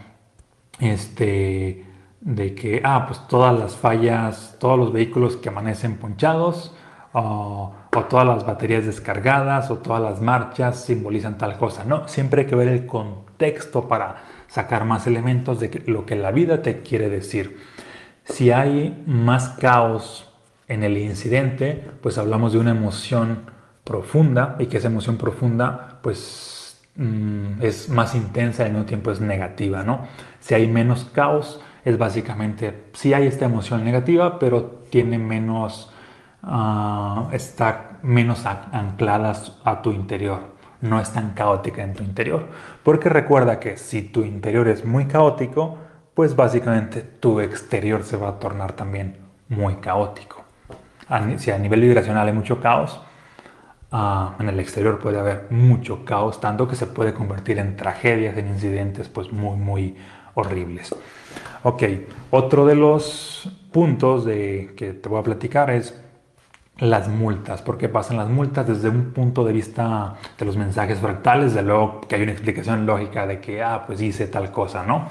este, 0.80 1.86
de 2.24 2.56
que, 2.56 2.82
ah, 2.86 3.06
pues 3.06 3.28
todas 3.28 3.58
las 3.58 3.76
fallas, 3.76 4.56
todos 4.60 4.80
los 4.80 4.94
vehículos 4.94 5.36
que 5.36 5.50
amanecen 5.50 5.98
ponchados, 5.98 6.74
o, 7.12 7.76
todas 8.10 8.26
las 8.26 8.46
baterías 8.46 8.86
descargadas, 8.86 9.70
o 9.70 9.78
todas 9.78 10.02
las 10.02 10.22
marchas 10.22 10.84
simbolizan 10.84 11.38
tal 11.38 11.58
cosa. 11.58 11.84
No, 11.84 12.08
siempre 12.08 12.42
hay 12.42 12.48
que 12.48 12.56
ver 12.56 12.70
el 12.70 12.86
contexto 12.86 13.88
para 13.88 14.24
sacar 14.48 14.86
más 14.86 15.06
elementos 15.06 15.60
de 15.60 15.84
lo 15.86 16.06
que 16.06 16.16
la 16.16 16.32
vida 16.32 16.62
te 16.62 16.82
quiere 16.82 17.10
decir. 17.10 17.58
Si 18.24 18.52
hay 18.52 19.04
más 19.06 19.50
caos 19.50 20.32
en 20.68 20.84
el 20.84 20.98
incidente, 20.98 21.92
pues 22.02 22.18
hablamos 22.18 22.54
de 22.54 22.60
una 22.60 22.72
emoción 22.72 23.52
profunda 23.84 24.56
y 24.60 24.68
que 24.68 24.78
esa 24.78 24.88
emoción 24.88 25.18
profunda 25.18 26.00
pues 26.02 26.82
mm, 26.96 27.62
es 27.62 27.90
más 27.90 28.16
intensa 28.16 28.64
y 28.64 28.68
al 28.68 28.72
mismo 28.72 28.86
tiempo 28.86 29.12
es 29.12 29.20
negativa, 29.20 29.84
¿no? 29.84 30.08
Si 30.40 30.54
hay 30.54 30.68
menos 30.68 31.06
caos, 31.06 31.60
es 31.84 31.98
básicamente, 31.98 32.86
sí 32.94 33.14
hay 33.14 33.28
esta 33.28 33.46
emoción 33.46 33.84
negativa, 33.84 34.40
pero 34.40 34.84
tiene 34.90 35.18
menos, 35.18 35.92
uh, 36.44 37.30
está 37.32 38.00
menos 38.02 38.46
anclada 38.46 39.34
a 39.64 39.82
tu 39.82 39.92
interior, 39.92 40.54
no 40.82 41.00
es 41.00 41.12
tan 41.12 41.32
caótica 41.32 41.84
en 41.84 41.94
tu 41.94 42.04
interior. 42.04 42.48
Porque 42.84 43.10
recuerda 43.10 43.60
que 43.60 43.78
si 43.78 44.02
tu 44.02 44.24
interior 44.24 44.68
es 44.68 44.86
muy 44.86 45.06
caótico, 45.06 45.78
pues 46.14 46.36
básicamente 46.36 47.02
tu 47.02 47.40
exterior 47.40 48.04
se 48.04 48.18
va 48.18 48.30
a 48.30 48.40
tornar 48.40 48.74
también 48.74 49.18
muy 49.50 49.76
caótico 49.76 50.44
si 51.38 51.52
a 51.52 51.58
nivel 51.58 51.82
vibracional 51.82 52.28
hay 52.28 52.34
mucho 52.34 52.60
caos, 52.60 53.00
ah, 53.92 54.36
en 54.40 54.50
el 54.50 54.60
exterior 54.60 55.00
puede 55.00 55.20
haber 55.20 55.48
mucho 55.50 56.06
caos, 56.06 56.40
tanto 56.40 56.68
que 56.68 56.76
se 56.76 56.88
puede 56.88 57.14
convertir 57.14 57.60
en 57.60 57.76
tragedias, 57.76 58.38
en 58.38 58.48
incidentes 58.48 59.10
pues 59.10 59.32
muy, 59.32 59.58
muy 59.58 59.96
horribles. 60.36 60.96
Ok, 61.64 61.84
otro 62.32 62.66
de 62.66 62.76
los 62.76 63.50
puntos 63.72 64.26
de, 64.26 64.74
que 64.76 64.94
te 64.94 65.10
voy 65.10 65.20
a 65.20 65.24
platicar 65.24 65.70
es 65.72 66.00
las 66.78 67.08
multas. 67.08 67.62
¿Por 67.62 67.78
qué 67.78 67.90
pasan 67.90 68.18
las 68.18 68.30
multas? 68.30 68.68
Desde 68.68 68.90
un 68.90 69.14
punto 69.14 69.44
de 69.44 69.54
vista 69.54 70.16
de 70.38 70.46
los 70.46 70.58
mensajes 70.58 71.00
fractales, 71.00 71.54
de 71.54 71.62
luego 71.62 72.02
que 72.02 72.16
hay 72.16 72.24
una 72.24 72.32
explicación 72.32 72.86
lógica 72.86 73.28
de 73.28 73.40
que, 73.40 73.64
ah, 73.64 73.84
pues 73.86 74.02
hice 74.02 74.28
tal 74.28 74.52
cosa, 74.52 74.84
¿no? 74.84 75.08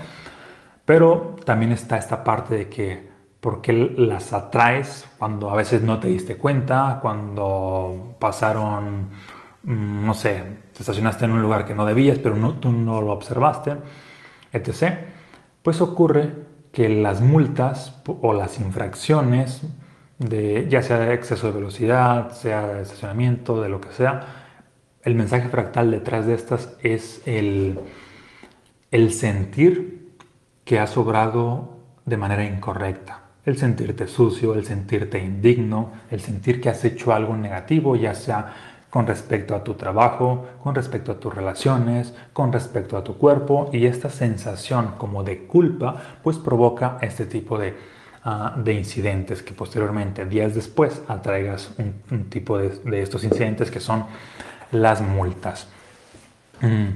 Pero 0.85 1.37
también 1.45 1.73
está 1.73 1.97
esta 1.97 2.25
parte 2.25 2.57
de 2.57 2.69
que 2.69 3.13
porque 3.41 3.73
las 3.73 4.33
atraes 4.33 5.09
cuando 5.19 5.51
a 5.51 5.57
veces 5.57 5.83
no 5.83 5.99
te 5.99 6.07
diste 6.09 6.37
cuenta, 6.37 7.01
cuando 7.03 8.15
pasaron, 8.21 9.09
mm, 9.65 10.07
no 10.07 10.15
sé, 10.15 10.45
te 10.73 10.81
estacionaste 10.81 11.25
en 11.25 11.33
un 11.33 11.43
lugar 11.43 11.65
que 11.65 11.75
no 11.75 11.85
debías, 11.85 12.19
pero 12.19 12.37
no, 12.37 12.55
tú 12.55 12.71
no 12.71 13.01
lo 13.01 13.13
observaste, 13.13 13.77
etc. 14.53 15.12
Pues 15.62 15.81
ocurre 15.81 16.33
que 16.72 16.88
las 16.88 17.20
multas 17.20 18.01
o 18.07 18.33
las 18.33 18.59
infracciones, 18.59 19.62
ya 20.18 20.83
sea 20.83 20.98
de 20.98 21.14
exceso 21.14 21.46
de 21.48 21.53
velocidad, 21.53 22.33
sea 22.33 22.66
de 22.66 22.83
estacionamiento, 22.83 23.61
de 23.62 23.68
lo 23.68 23.81
que 23.81 23.92
sea, 23.92 24.42
el 25.03 25.14
mensaje 25.14 25.48
fractal 25.48 25.90
detrás 25.90 26.27
de 26.27 26.35
estas 26.35 26.77
es 26.83 27.22
el, 27.27 27.79
el 28.90 29.12
sentir 29.12 30.12
que 30.64 30.79
has 30.79 30.96
obrado 30.96 31.79
de 32.05 32.16
manera 32.16 32.44
incorrecta. 32.44 33.20
El 33.44 33.59
sentirte 33.59 34.07
sucio, 34.07 34.55
el 34.55 34.64
sentirte 34.64 35.18
indigno, 35.18 35.92
el 36.11 36.20
sentir 36.20 36.61
que 36.61 36.68
has 36.68 36.85
hecho 36.85 37.12
algo 37.12 37.37
negativo, 37.37 37.96
ya 37.96 38.14
sea 38.14 38.72
con 38.93 39.07
respecto 39.07 39.55
a 39.55 39.65
tu 39.65 39.73
trabajo, 39.73 40.45
con 40.63 40.75
respecto 40.75 41.13
a 41.13 41.15
tus 41.19 41.35
relaciones, 41.35 42.13
con 42.35 42.53
respecto 42.53 42.99
a 42.99 43.03
tu 43.03 43.17
cuerpo 43.17 43.71
y 43.73 43.87
esta 43.87 44.11
sensación 44.11 44.97
como 44.99 45.25
de 45.25 45.47
culpa 45.47 45.97
pues 46.23 46.37
provoca 46.37 46.99
este 47.01 47.25
tipo 47.25 47.57
de, 47.57 47.75
ah, 48.23 48.55
de 48.55 48.75
incidentes 48.75 49.43
que 49.43 49.55
posteriormente, 49.55 50.27
días 50.27 50.55
después, 50.55 51.01
atraigas 51.09 51.73
un, 51.79 52.25
tipo 52.29 52.59
de, 52.59 53.01
estos 53.01 53.25
incidentes 53.25 53.71
que 53.71 53.81
son 53.81 54.05
las 54.73 55.01
multas. 55.01 55.69
Mm, 56.61 56.89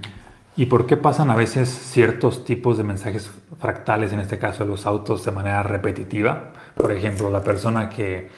¿Y 0.59 0.67
por 0.67 0.85
qué 0.85 0.99
pasan 0.99 1.31
a 1.31 1.35
veces 1.35 1.71
ciertos 1.71 2.45
tipos 2.45 2.77
de 2.77 2.85
mensajes 2.85 3.31
fractales, 3.59 4.13
en 4.13 4.21
este 4.21 4.39
caso 4.39 4.67
los 4.67 4.85
autos, 4.85 5.25
de 5.25 5.33
manera 5.33 5.63
repetitiva? 5.63 6.53
Por 6.75 6.93
ejemplo, 6.93 7.31
la 7.31 7.43
persona 7.43 7.89
que 7.89 8.29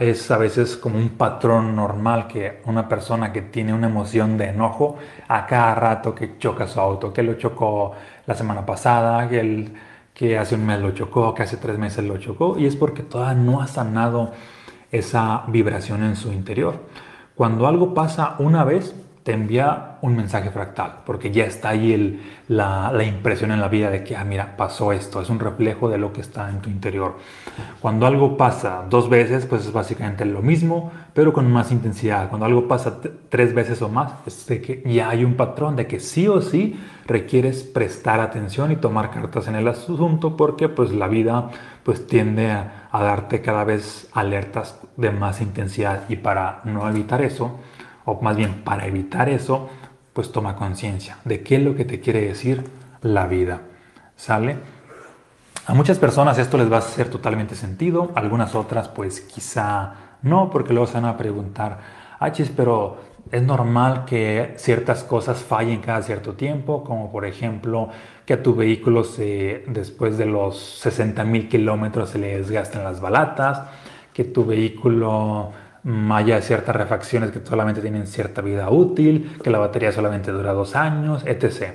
es 0.00 0.30
a 0.30 0.38
veces 0.38 0.76
como 0.76 0.98
un 0.98 1.10
patrón 1.10 1.74
normal 1.74 2.28
que 2.28 2.62
una 2.66 2.88
persona 2.88 3.32
que 3.32 3.42
tiene 3.42 3.74
una 3.74 3.88
emoción 3.88 4.38
de 4.38 4.50
enojo 4.50 4.98
a 5.26 5.46
cada 5.46 5.74
rato 5.74 6.14
que 6.14 6.38
choca 6.38 6.68
su 6.68 6.80
auto, 6.80 7.12
que 7.12 7.22
lo 7.22 7.34
chocó 7.34 7.92
la 8.26 8.34
semana 8.34 8.64
pasada, 8.64 9.28
que, 9.28 9.40
el, 9.40 9.72
que 10.14 10.38
hace 10.38 10.54
un 10.54 10.64
mes 10.64 10.80
lo 10.80 10.92
chocó, 10.92 11.34
que 11.34 11.42
hace 11.42 11.56
tres 11.56 11.78
meses 11.78 12.04
lo 12.04 12.18
chocó, 12.18 12.56
y 12.58 12.66
es 12.66 12.76
porque 12.76 13.02
todavía 13.02 13.42
no 13.42 13.60
ha 13.60 13.66
sanado 13.66 14.32
esa 14.92 15.42
vibración 15.48 16.04
en 16.04 16.14
su 16.14 16.32
interior. 16.32 16.76
Cuando 17.34 17.66
algo 17.66 17.94
pasa 17.94 18.36
una 18.38 18.64
vez, 18.64 18.94
te 19.28 19.34
envía 19.34 19.98
un 20.00 20.16
mensaje 20.16 20.50
fractal, 20.50 21.00
porque 21.04 21.30
ya 21.30 21.44
está 21.44 21.68
ahí 21.68 22.18
la, 22.48 22.90
impresión 23.04 23.50
en 23.50 23.60
la 23.60 23.68
vida 23.68 23.90
de 23.90 24.02
que, 24.02 24.16
ah, 24.16 24.24
mira, 24.24 24.56
pasó 24.56 24.90
esto, 24.90 25.20
es 25.20 25.28
un 25.28 25.38
reflejo 25.38 25.90
de 25.90 25.98
lo 25.98 26.14
que 26.14 26.22
está 26.22 26.48
en 26.48 26.62
tu 26.62 26.70
interior. 26.70 27.16
Cuando 27.78 28.06
algo 28.06 28.38
pasa 28.38 28.86
dos 28.88 29.10
veces, 29.10 29.44
pues 29.44 29.66
es 29.66 29.72
básicamente 29.74 30.24
lo 30.24 30.40
mismo, 30.40 30.90
pero 31.12 31.34
con 31.34 31.52
más 31.52 31.70
intensidad. 31.72 32.30
Cuando 32.30 32.46
algo 32.46 32.66
pasa 32.66 33.02
tres 33.28 33.52
veces 33.52 33.82
o 33.82 33.90
más, 33.90 34.14
es 34.24 34.46
que 34.46 34.82
ya 34.86 35.10
hay 35.10 35.26
un 35.26 35.34
patrón 35.34 35.76
de 35.76 35.86
que 35.86 36.00
sí 36.00 36.26
o 36.26 36.40
sí 36.40 36.80
requieres 37.06 37.64
prestar 37.64 38.20
atención 38.20 38.72
y 38.72 38.76
tomar 38.76 39.10
cartas 39.10 39.46
en 39.46 39.56
el 39.56 39.68
asunto, 39.68 40.38
porque 40.38 40.70
pues 40.70 40.90
la 40.90 41.06
vida 41.06 41.50
pues 41.82 42.06
tiende 42.06 42.50
a 42.50 42.88
darte 43.02 43.42
cada 43.42 43.64
vez 43.64 44.08
alertas 44.14 44.80
de 44.96 45.10
más 45.10 45.42
intensidad 45.42 46.04
y 46.08 46.16
para 46.16 46.62
no 46.64 46.88
evitar 46.88 47.20
eso, 47.20 47.58
o 48.08 48.20
más 48.22 48.36
bien 48.36 48.62
para 48.64 48.86
evitar 48.86 49.28
eso, 49.28 49.68
pues 50.14 50.32
toma 50.32 50.56
conciencia 50.56 51.18
de 51.24 51.42
qué 51.42 51.56
es 51.56 51.62
lo 51.62 51.76
que 51.76 51.84
te 51.84 52.00
quiere 52.00 52.22
decir 52.22 52.64
la 53.02 53.26
vida. 53.26 53.60
¿Sale? 54.16 54.56
A 55.66 55.74
muchas 55.74 55.98
personas 55.98 56.38
esto 56.38 56.56
les 56.56 56.72
va 56.72 56.76
a 56.76 56.78
hacer 56.78 57.10
totalmente 57.10 57.54
sentido, 57.54 58.10
algunas 58.14 58.54
otras 58.54 58.88
pues 58.88 59.20
quizá 59.20 59.92
no, 60.22 60.48
porque 60.48 60.72
luego 60.72 60.86
se 60.86 60.94
van 60.94 61.04
a 61.04 61.18
preguntar, 61.18 61.78
achis, 62.18 62.48
pero 62.48 62.96
es 63.30 63.42
normal 63.42 64.06
que 64.06 64.54
ciertas 64.56 65.04
cosas 65.04 65.42
fallen 65.42 65.80
cada 65.82 66.00
cierto 66.00 66.32
tiempo, 66.32 66.82
como 66.82 67.12
por 67.12 67.26
ejemplo 67.26 67.90
que 68.24 68.32
a 68.32 68.42
tu 68.42 68.54
vehículo 68.54 69.04
se, 69.04 69.64
después 69.68 70.16
de 70.16 70.24
los 70.24 70.58
60 70.80 71.22
mil 71.24 71.48
kilómetros 71.48 72.08
se 72.08 72.18
le 72.18 72.38
desgasten 72.38 72.82
las 72.82 73.02
balatas, 73.02 73.64
que 74.14 74.24
tu 74.24 74.46
vehículo 74.46 75.52
haya 76.10 76.40
ciertas 76.42 76.76
refacciones 76.76 77.30
que 77.30 77.40
solamente 77.44 77.80
tienen 77.80 78.06
cierta 78.06 78.42
vida 78.42 78.68
útil, 78.70 79.38
que 79.42 79.50
la 79.50 79.58
batería 79.58 79.92
solamente 79.92 80.30
dura 80.30 80.52
dos 80.52 80.76
años, 80.76 81.24
etc. 81.26 81.74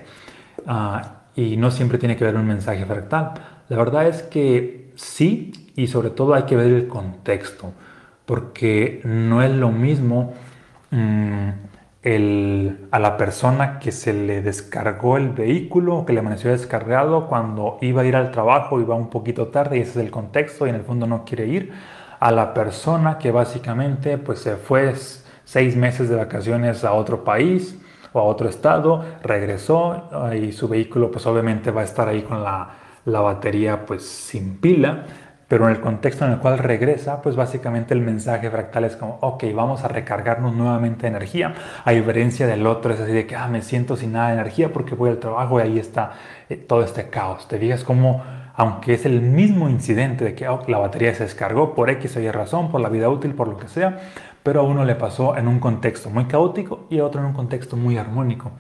Ah, 0.68 1.24
y 1.36 1.58
no 1.58 1.72
siempre 1.72 1.98
tiene 1.98 2.16
que 2.16 2.24
ver 2.24 2.36
un 2.36 2.46
mensaje 2.46 2.86
fractal. 2.86 3.34
La 3.70 3.78
verdad 3.78 4.08
es 4.08 4.22
que 4.24 4.92
sí, 4.96 5.72
y 5.76 5.88
sobre 5.88 6.12
todo 6.12 6.36
hay 6.36 6.44
que 6.44 6.56
ver 6.56 6.72
el 6.72 6.88
contexto, 6.88 7.74
porque 8.26 9.02
no 9.04 9.42
es 9.42 9.52
lo 9.52 9.72
mismo 9.72 10.34
mm, 10.92 11.50
a 12.92 13.00
la 13.00 13.18
persona 13.18 13.80
que 13.80 13.92
se 13.92 14.14
le 14.14 14.42
descargó 14.42 15.18
el 15.18 15.30
vehículo, 15.30 16.06
que 16.06 16.14
le 16.14 16.20
amaneció 16.20 16.52
descargado 16.52 17.28
cuando 17.28 17.78
iba 17.82 18.02
a 18.02 18.06
ir 18.06 18.16
al 18.16 18.30
trabajo, 18.32 18.80
iba 18.80 18.94
un 18.94 19.10
poquito 19.10 19.48
tarde 19.48 19.78
y 19.78 19.82
ese 19.82 19.92
es 19.92 20.06
el 20.06 20.12
contexto 20.12 20.68
y 20.68 20.70
en 20.70 20.76
el 20.76 20.84
fondo 20.84 21.08
no 21.08 21.24
quiere 21.24 21.48
ir 21.48 21.72
a 22.24 22.32
la 22.32 22.54
persona 22.54 23.18
que 23.18 23.32
básicamente 23.32 24.18
pues 24.18 24.40
se 24.40 24.56
fue 24.56 24.94
seis 25.44 25.76
meses 25.76 26.08
de 26.08 26.16
vacaciones 26.16 26.86
a 26.86 26.94
otro 26.94 27.26
país 27.26 27.78
o 28.14 28.20
a 28.22 28.24
otro 28.24 28.48
estado, 28.48 29.04
regresó 29.22 30.10
y 30.34 30.54
su 30.54 30.70
vehículo 30.70 31.12
pues 31.12 31.26
obviamente 31.26 31.70
va 31.70 31.82
a 31.82 31.84
estar 31.84 32.08
ahí 32.08 32.22
con 32.22 32.42
la, 32.42 32.70
la 33.04 33.20
batería 33.20 33.86
pues 33.86 34.08
sin 34.08 34.56
pila, 34.60 35.04
pero 35.50 35.66
en 35.66 35.76
el 35.76 35.82
contexto 35.82 36.24
en 36.24 36.32
el 36.32 36.40
cual 36.40 36.60
regresa, 36.60 37.22
pues 37.22 37.36
básicamente 37.36 37.94
el 37.94 38.00
mensaje 38.00 38.50
fractal 38.50 38.86
es 38.86 38.96
como, 38.96 39.18
ok, 39.20 39.44
vamos 39.54 39.84
a 39.84 39.90
recargarnos 39.90 40.56
nuevamente 40.56 41.02
de 41.02 41.08
energía, 41.10 41.54
a 41.84 41.92
diferencia 41.92 42.48
del 42.48 42.66
otro, 42.66 42.94
es 42.94 43.02
así 43.02 43.12
de 43.12 43.28
que, 43.28 43.36
ah, 43.36 43.50
me 43.50 43.62
siento 43.62 43.98
sin 43.98 44.14
nada 44.14 44.28
de 44.30 44.36
energía 44.36 44.72
porque 44.72 44.96
voy 44.96 45.10
al 45.10 45.18
trabajo 45.18 45.60
y 45.60 45.64
ahí 45.64 45.78
está 45.78 46.14
eh, 46.48 46.56
todo 46.56 46.84
este 46.84 47.10
caos. 47.10 47.50
Te 47.50 47.60
fijas 47.60 47.84
cómo 47.84 48.24
aunque 48.56 48.94
es 48.94 49.06
el 49.06 49.22
mismo 49.22 49.70
incidente 49.70 50.24
de 50.24 50.36
que 50.36 50.48
oh, 50.48 50.62
la 50.68 50.78
batería 50.78 51.14
se 51.16 51.24
descargó 51.24 51.74
por 51.74 51.90
X 51.90 52.18
o 52.18 52.20
Y 52.20 52.30
razón, 52.30 52.72
por 52.72 52.82
la 52.82 52.90
vida 52.90 53.10
útil, 53.10 53.34
por 53.34 53.48
lo 53.48 53.58
que 53.58 53.68
sea, 53.68 54.12
pero 54.44 54.62
a 54.62 54.64
uno 54.64 54.86
le 54.86 54.96
pasó 54.96 55.38
en 55.38 55.48
un 55.48 55.60
contexto 55.60 56.10
muy 56.10 56.26
caótico 56.26 56.86
y 56.90 57.00
a 57.00 57.06
otro 57.06 57.22
en 57.22 57.28
un 57.28 57.34
contexto 57.34 57.76
muy 57.78 57.98
armónico. 57.98 58.52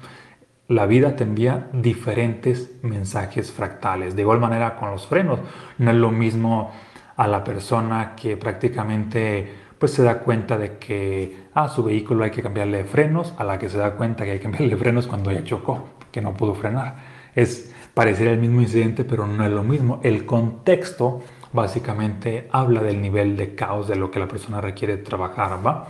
La 0.67 0.85
vida 0.85 1.15
te 1.15 1.23
envía 1.23 1.67
diferentes 1.73 2.71
mensajes 2.81 3.51
fractales. 3.51 4.15
De 4.15 4.21
igual 4.21 4.39
manera 4.39 4.75
con 4.75 4.91
los 4.91 5.05
frenos, 5.05 5.39
no 5.77 5.91
es 5.91 5.97
lo 5.97 6.09
mismo 6.09 6.71
a 7.15 7.27
la 7.27 7.43
persona 7.43 8.13
que 8.15 8.37
prácticamente 8.37 9.63
pues 9.77 9.91
se 9.91 10.01
da 10.01 10.19
cuenta 10.19 10.57
de 10.57 10.77
que 10.77 11.43
a 11.53 11.65
ah, 11.65 11.69
su 11.69 11.83
vehículo 11.83 12.23
hay 12.23 12.31
que 12.31 12.41
cambiarle 12.41 12.85
frenos, 12.85 13.33
a 13.37 13.43
la 13.43 13.59
que 13.59 13.69
se 13.69 13.77
da 13.77 13.91
cuenta 13.91 14.23
que 14.23 14.31
hay 14.31 14.37
que 14.37 14.43
cambiarle 14.43 14.77
frenos 14.77 15.07
cuando 15.07 15.31
ya 15.31 15.43
chocó, 15.43 15.89
que 16.09 16.21
no 16.21 16.33
pudo 16.33 16.55
frenar. 16.55 16.95
Es 17.35 17.72
parecer 17.93 18.27
el 18.27 18.39
mismo 18.39 18.61
incidente, 18.61 19.03
pero 19.03 19.27
no 19.27 19.45
es 19.45 19.51
lo 19.51 19.63
mismo. 19.63 19.99
El 20.03 20.25
contexto 20.25 21.21
básicamente 21.51 22.47
habla 22.51 22.81
del 22.81 23.01
nivel 23.01 23.37
de 23.37 23.55
caos 23.55 23.87
de 23.87 23.95
lo 23.95 24.11
que 24.11 24.19
la 24.19 24.27
persona 24.27 24.59
requiere 24.59 24.97
trabajar, 24.97 25.65
¿va? 25.65 25.87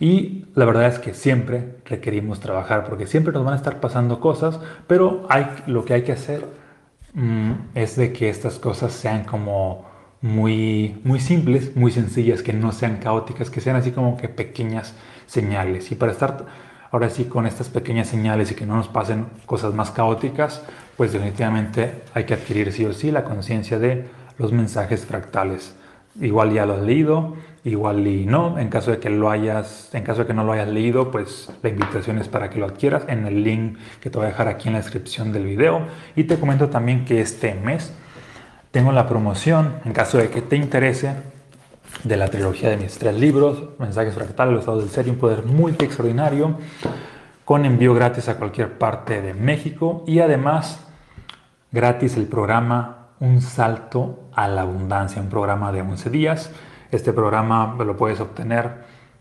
Y 0.00 0.44
la 0.54 0.64
verdad 0.64 0.86
es 0.86 1.00
que 1.00 1.12
siempre 1.12 1.78
requerimos 1.84 2.38
trabajar 2.38 2.84
porque 2.84 3.08
siempre 3.08 3.32
nos 3.32 3.44
van 3.44 3.54
a 3.54 3.56
estar 3.56 3.80
pasando 3.80 4.20
cosas, 4.20 4.60
pero 4.86 5.26
hay, 5.28 5.46
lo 5.66 5.84
que 5.84 5.94
hay 5.94 6.02
que 6.02 6.12
hacer 6.12 6.46
mm, 7.14 7.52
es 7.74 7.96
de 7.96 8.12
que 8.12 8.28
estas 8.28 8.60
cosas 8.60 8.92
sean 8.92 9.24
como 9.24 9.86
muy, 10.20 11.00
muy 11.02 11.18
simples, 11.18 11.76
muy 11.76 11.90
sencillas, 11.90 12.42
que 12.42 12.52
no 12.52 12.70
sean 12.70 12.98
caóticas, 12.98 13.50
que 13.50 13.60
sean 13.60 13.74
así 13.74 13.90
como 13.90 14.16
que 14.16 14.28
pequeñas 14.28 14.94
señales. 15.26 15.90
Y 15.90 15.96
para 15.96 16.12
estar 16.12 16.46
ahora 16.92 17.10
sí 17.10 17.24
con 17.24 17.46
estas 17.46 17.68
pequeñas 17.68 18.08
señales 18.08 18.52
y 18.52 18.54
que 18.54 18.66
no 18.66 18.76
nos 18.76 18.88
pasen 18.88 19.26
cosas 19.46 19.74
más 19.74 19.90
caóticas, 19.90 20.62
pues 20.98 21.12
definitivamente 21.12 22.02
hay 22.12 22.24
que 22.24 22.34
adquirir 22.34 22.72
sí 22.72 22.84
o 22.84 22.92
sí 22.92 23.12
la 23.12 23.22
conciencia 23.22 23.78
de 23.78 24.06
los 24.36 24.52
mensajes 24.52 25.06
fractales. 25.06 25.76
Igual 26.20 26.52
ya 26.52 26.66
lo 26.66 26.74
has 26.74 26.82
leído, 26.82 27.36
igual 27.62 28.04
y 28.04 28.26
no. 28.26 28.58
En 28.58 28.68
caso 28.68 28.90
de 28.90 28.98
que 28.98 29.08
lo 29.08 29.30
hayas, 29.30 29.90
en 29.94 30.02
caso 30.02 30.22
de 30.22 30.26
que 30.26 30.34
no 30.34 30.42
lo 30.42 30.52
hayas 30.52 30.66
leído, 30.66 31.12
pues 31.12 31.52
la 31.62 31.68
invitación 31.68 32.18
es 32.18 32.26
para 32.26 32.50
que 32.50 32.58
lo 32.58 32.66
adquieras 32.66 33.04
en 33.06 33.28
el 33.28 33.44
link 33.44 33.78
que 34.00 34.10
te 34.10 34.18
voy 34.18 34.26
a 34.26 34.30
dejar 34.30 34.48
aquí 34.48 34.66
en 34.66 34.74
la 34.74 34.80
descripción 34.80 35.32
del 35.32 35.44
video. 35.44 35.82
Y 36.16 36.24
te 36.24 36.36
comento 36.36 36.68
también 36.68 37.04
que 37.04 37.20
este 37.20 37.54
mes 37.54 37.92
tengo 38.72 38.90
la 38.90 39.06
promoción, 39.06 39.74
en 39.84 39.92
caso 39.92 40.18
de 40.18 40.30
que 40.30 40.42
te 40.42 40.56
interese, 40.56 41.14
de 42.02 42.16
la 42.16 42.26
trilogía 42.26 42.70
de 42.70 42.76
mis 42.76 42.98
tres 42.98 43.14
libros, 43.14 43.78
Mensajes 43.78 44.14
Fractales, 44.14 44.52
Los 44.52 44.62
Estados 44.62 44.82
del 44.82 44.90
Ser 44.90 45.06
y 45.06 45.10
un 45.10 45.16
Poder 45.16 45.44
Multi 45.44 45.84
Extraordinario, 45.84 46.58
con 47.44 47.64
envío 47.64 47.94
gratis 47.94 48.28
a 48.28 48.36
cualquier 48.36 48.76
parte 48.78 49.22
de 49.22 49.32
México 49.32 50.02
y 50.08 50.18
además 50.18 50.87
gratis 51.70 52.16
el 52.16 52.26
programa 52.26 53.08
Un 53.20 53.40
Salto 53.40 54.28
a 54.32 54.48
la 54.48 54.62
Abundancia, 54.62 55.20
un 55.20 55.28
programa 55.28 55.72
de 55.72 55.82
11 55.82 56.10
días 56.10 56.50
este 56.90 57.12
programa 57.12 57.76
lo 57.78 57.96
puedes 57.96 58.18
obtener 58.18 58.70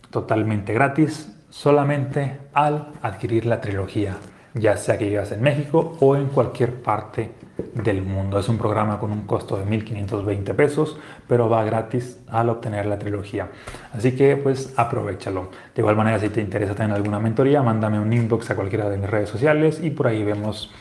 totalmente 0.09 0.73
gratis 0.73 1.33
solamente 1.49 2.39
al 2.53 2.93
adquirir 3.01 3.45
la 3.45 3.59
trilogía, 3.59 4.15
ya 4.53 4.77
sea 4.77 4.97
que 4.97 5.09
vivas 5.09 5.33
en 5.33 5.41
México 5.41 5.97
o 5.99 6.15
en 6.15 6.27
cualquier 6.27 6.81
parte 6.81 7.31
del 7.73 8.03
mundo. 8.03 8.39
Es 8.39 8.47
un 8.47 8.57
programa 8.57 8.99
con 8.99 9.11
un 9.11 9.23
costo 9.23 9.57
de 9.57 9.65
1.520 9.65 10.55
pesos, 10.55 10.97
pero 11.27 11.49
va 11.49 11.65
gratis 11.65 12.19
al 12.29 12.49
obtener 12.49 12.85
la 12.85 12.97
trilogía. 12.97 13.49
Así 13.91 14.15
que 14.15 14.37
pues 14.37 14.73
aprovechalo. 14.77 15.49
De 15.75 15.81
igual 15.81 15.97
manera, 15.97 16.17
si 16.19 16.29
te 16.29 16.39
interesa 16.39 16.73
tener 16.73 16.95
alguna 16.95 17.19
mentoría, 17.19 17.61
mándame 17.61 17.99
un 17.99 18.13
inbox 18.13 18.51
a 18.51 18.55
cualquiera 18.55 18.87
de 18.89 18.97
mis 18.97 19.09
redes 19.09 19.29
sociales 19.29 19.81
y 19.83 19.89
por 19.89 20.07
ahí 20.07 20.23
vemos, 20.23 20.71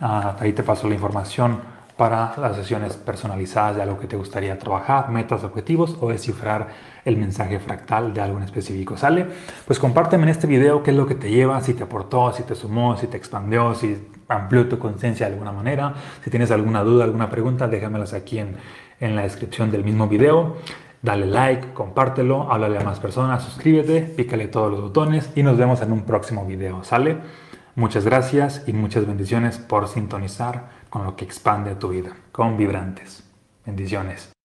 ah, 0.00 0.36
ahí 0.40 0.52
te 0.52 0.62
paso 0.62 0.88
la 0.88 0.94
información 0.94 1.78
para 1.98 2.34
las 2.38 2.54
sesiones 2.54 2.96
personalizadas 2.96 3.74
de 3.74 3.82
algo 3.82 3.98
que 3.98 4.06
te 4.06 4.16
gustaría 4.16 4.56
trabajar, 4.56 5.10
metas, 5.10 5.42
objetivos 5.42 5.96
o 6.00 6.08
descifrar 6.10 6.68
el 7.04 7.16
mensaje 7.16 7.58
fractal 7.58 8.14
de 8.14 8.20
algo 8.20 8.38
específico. 8.38 8.96
¿Sale? 8.96 9.26
Pues 9.66 9.80
compárteme 9.80 10.22
en 10.22 10.28
este 10.28 10.46
video 10.46 10.84
qué 10.84 10.92
es 10.92 10.96
lo 10.96 11.06
que 11.06 11.16
te 11.16 11.28
lleva, 11.28 11.60
si 11.60 11.74
te 11.74 11.82
aportó, 11.82 12.32
si 12.32 12.44
te 12.44 12.54
sumó, 12.54 12.96
si 12.96 13.08
te 13.08 13.16
expandió, 13.16 13.74
si 13.74 13.98
amplió 14.28 14.68
tu 14.68 14.78
conciencia 14.78 15.26
de 15.26 15.32
alguna 15.32 15.50
manera. 15.50 15.92
Si 16.22 16.30
tienes 16.30 16.52
alguna 16.52 16.84
duda, 16.84 17.02
alguna 17.02 17.28
pregunta, 17.28 17.66
déjamelas 17.66 18.14
aquí 18.14 18.38
en, 18.38 18.54
en 19.00 19.16
la 19.16 19.22
descripción 19.22 19.72
del 19.72 19.82
mismo 19.82 20.06
video. 20.06 20.56
Dale 21.02 21.26
like, 21.26 21.72
compártelo, 21.72 22.52
háblale 22.52 22.78
a 22.78 22.84
más 22.84 23.00
personas, 23.00 23.42
suscríbete, 23.42 24.02
pícale 24.02 24.46
todos 24.46 24.70
los 24.70 24.80
botones 24.80 25.30
y 25.34 25.42
nos 25.42 25.58
vemos 25.58 25.82
en 25.82 25.90
un 25.90 26.02
próximo 26.02 26.46
video. 26.46 26.84
¿Sale? 26.84 27.47
Muchas 27.78 28.04
gracias 28.04 28.64
y 28.66 28.72
muchas 28.72 29.06
bendiciones 29.06 29.58
por 29.58 29.86
sintonizar 29.86 30.68
con 30.90 31.04
lo 31.04 31.14
que 31.14 31.24
expande 31.24 31.76
tu 31.76 31.90
vida, 31.90 32.10
con 32.32 32.56
vibrantes. 32.56 33.22
Bendiciones. 33.64 34.37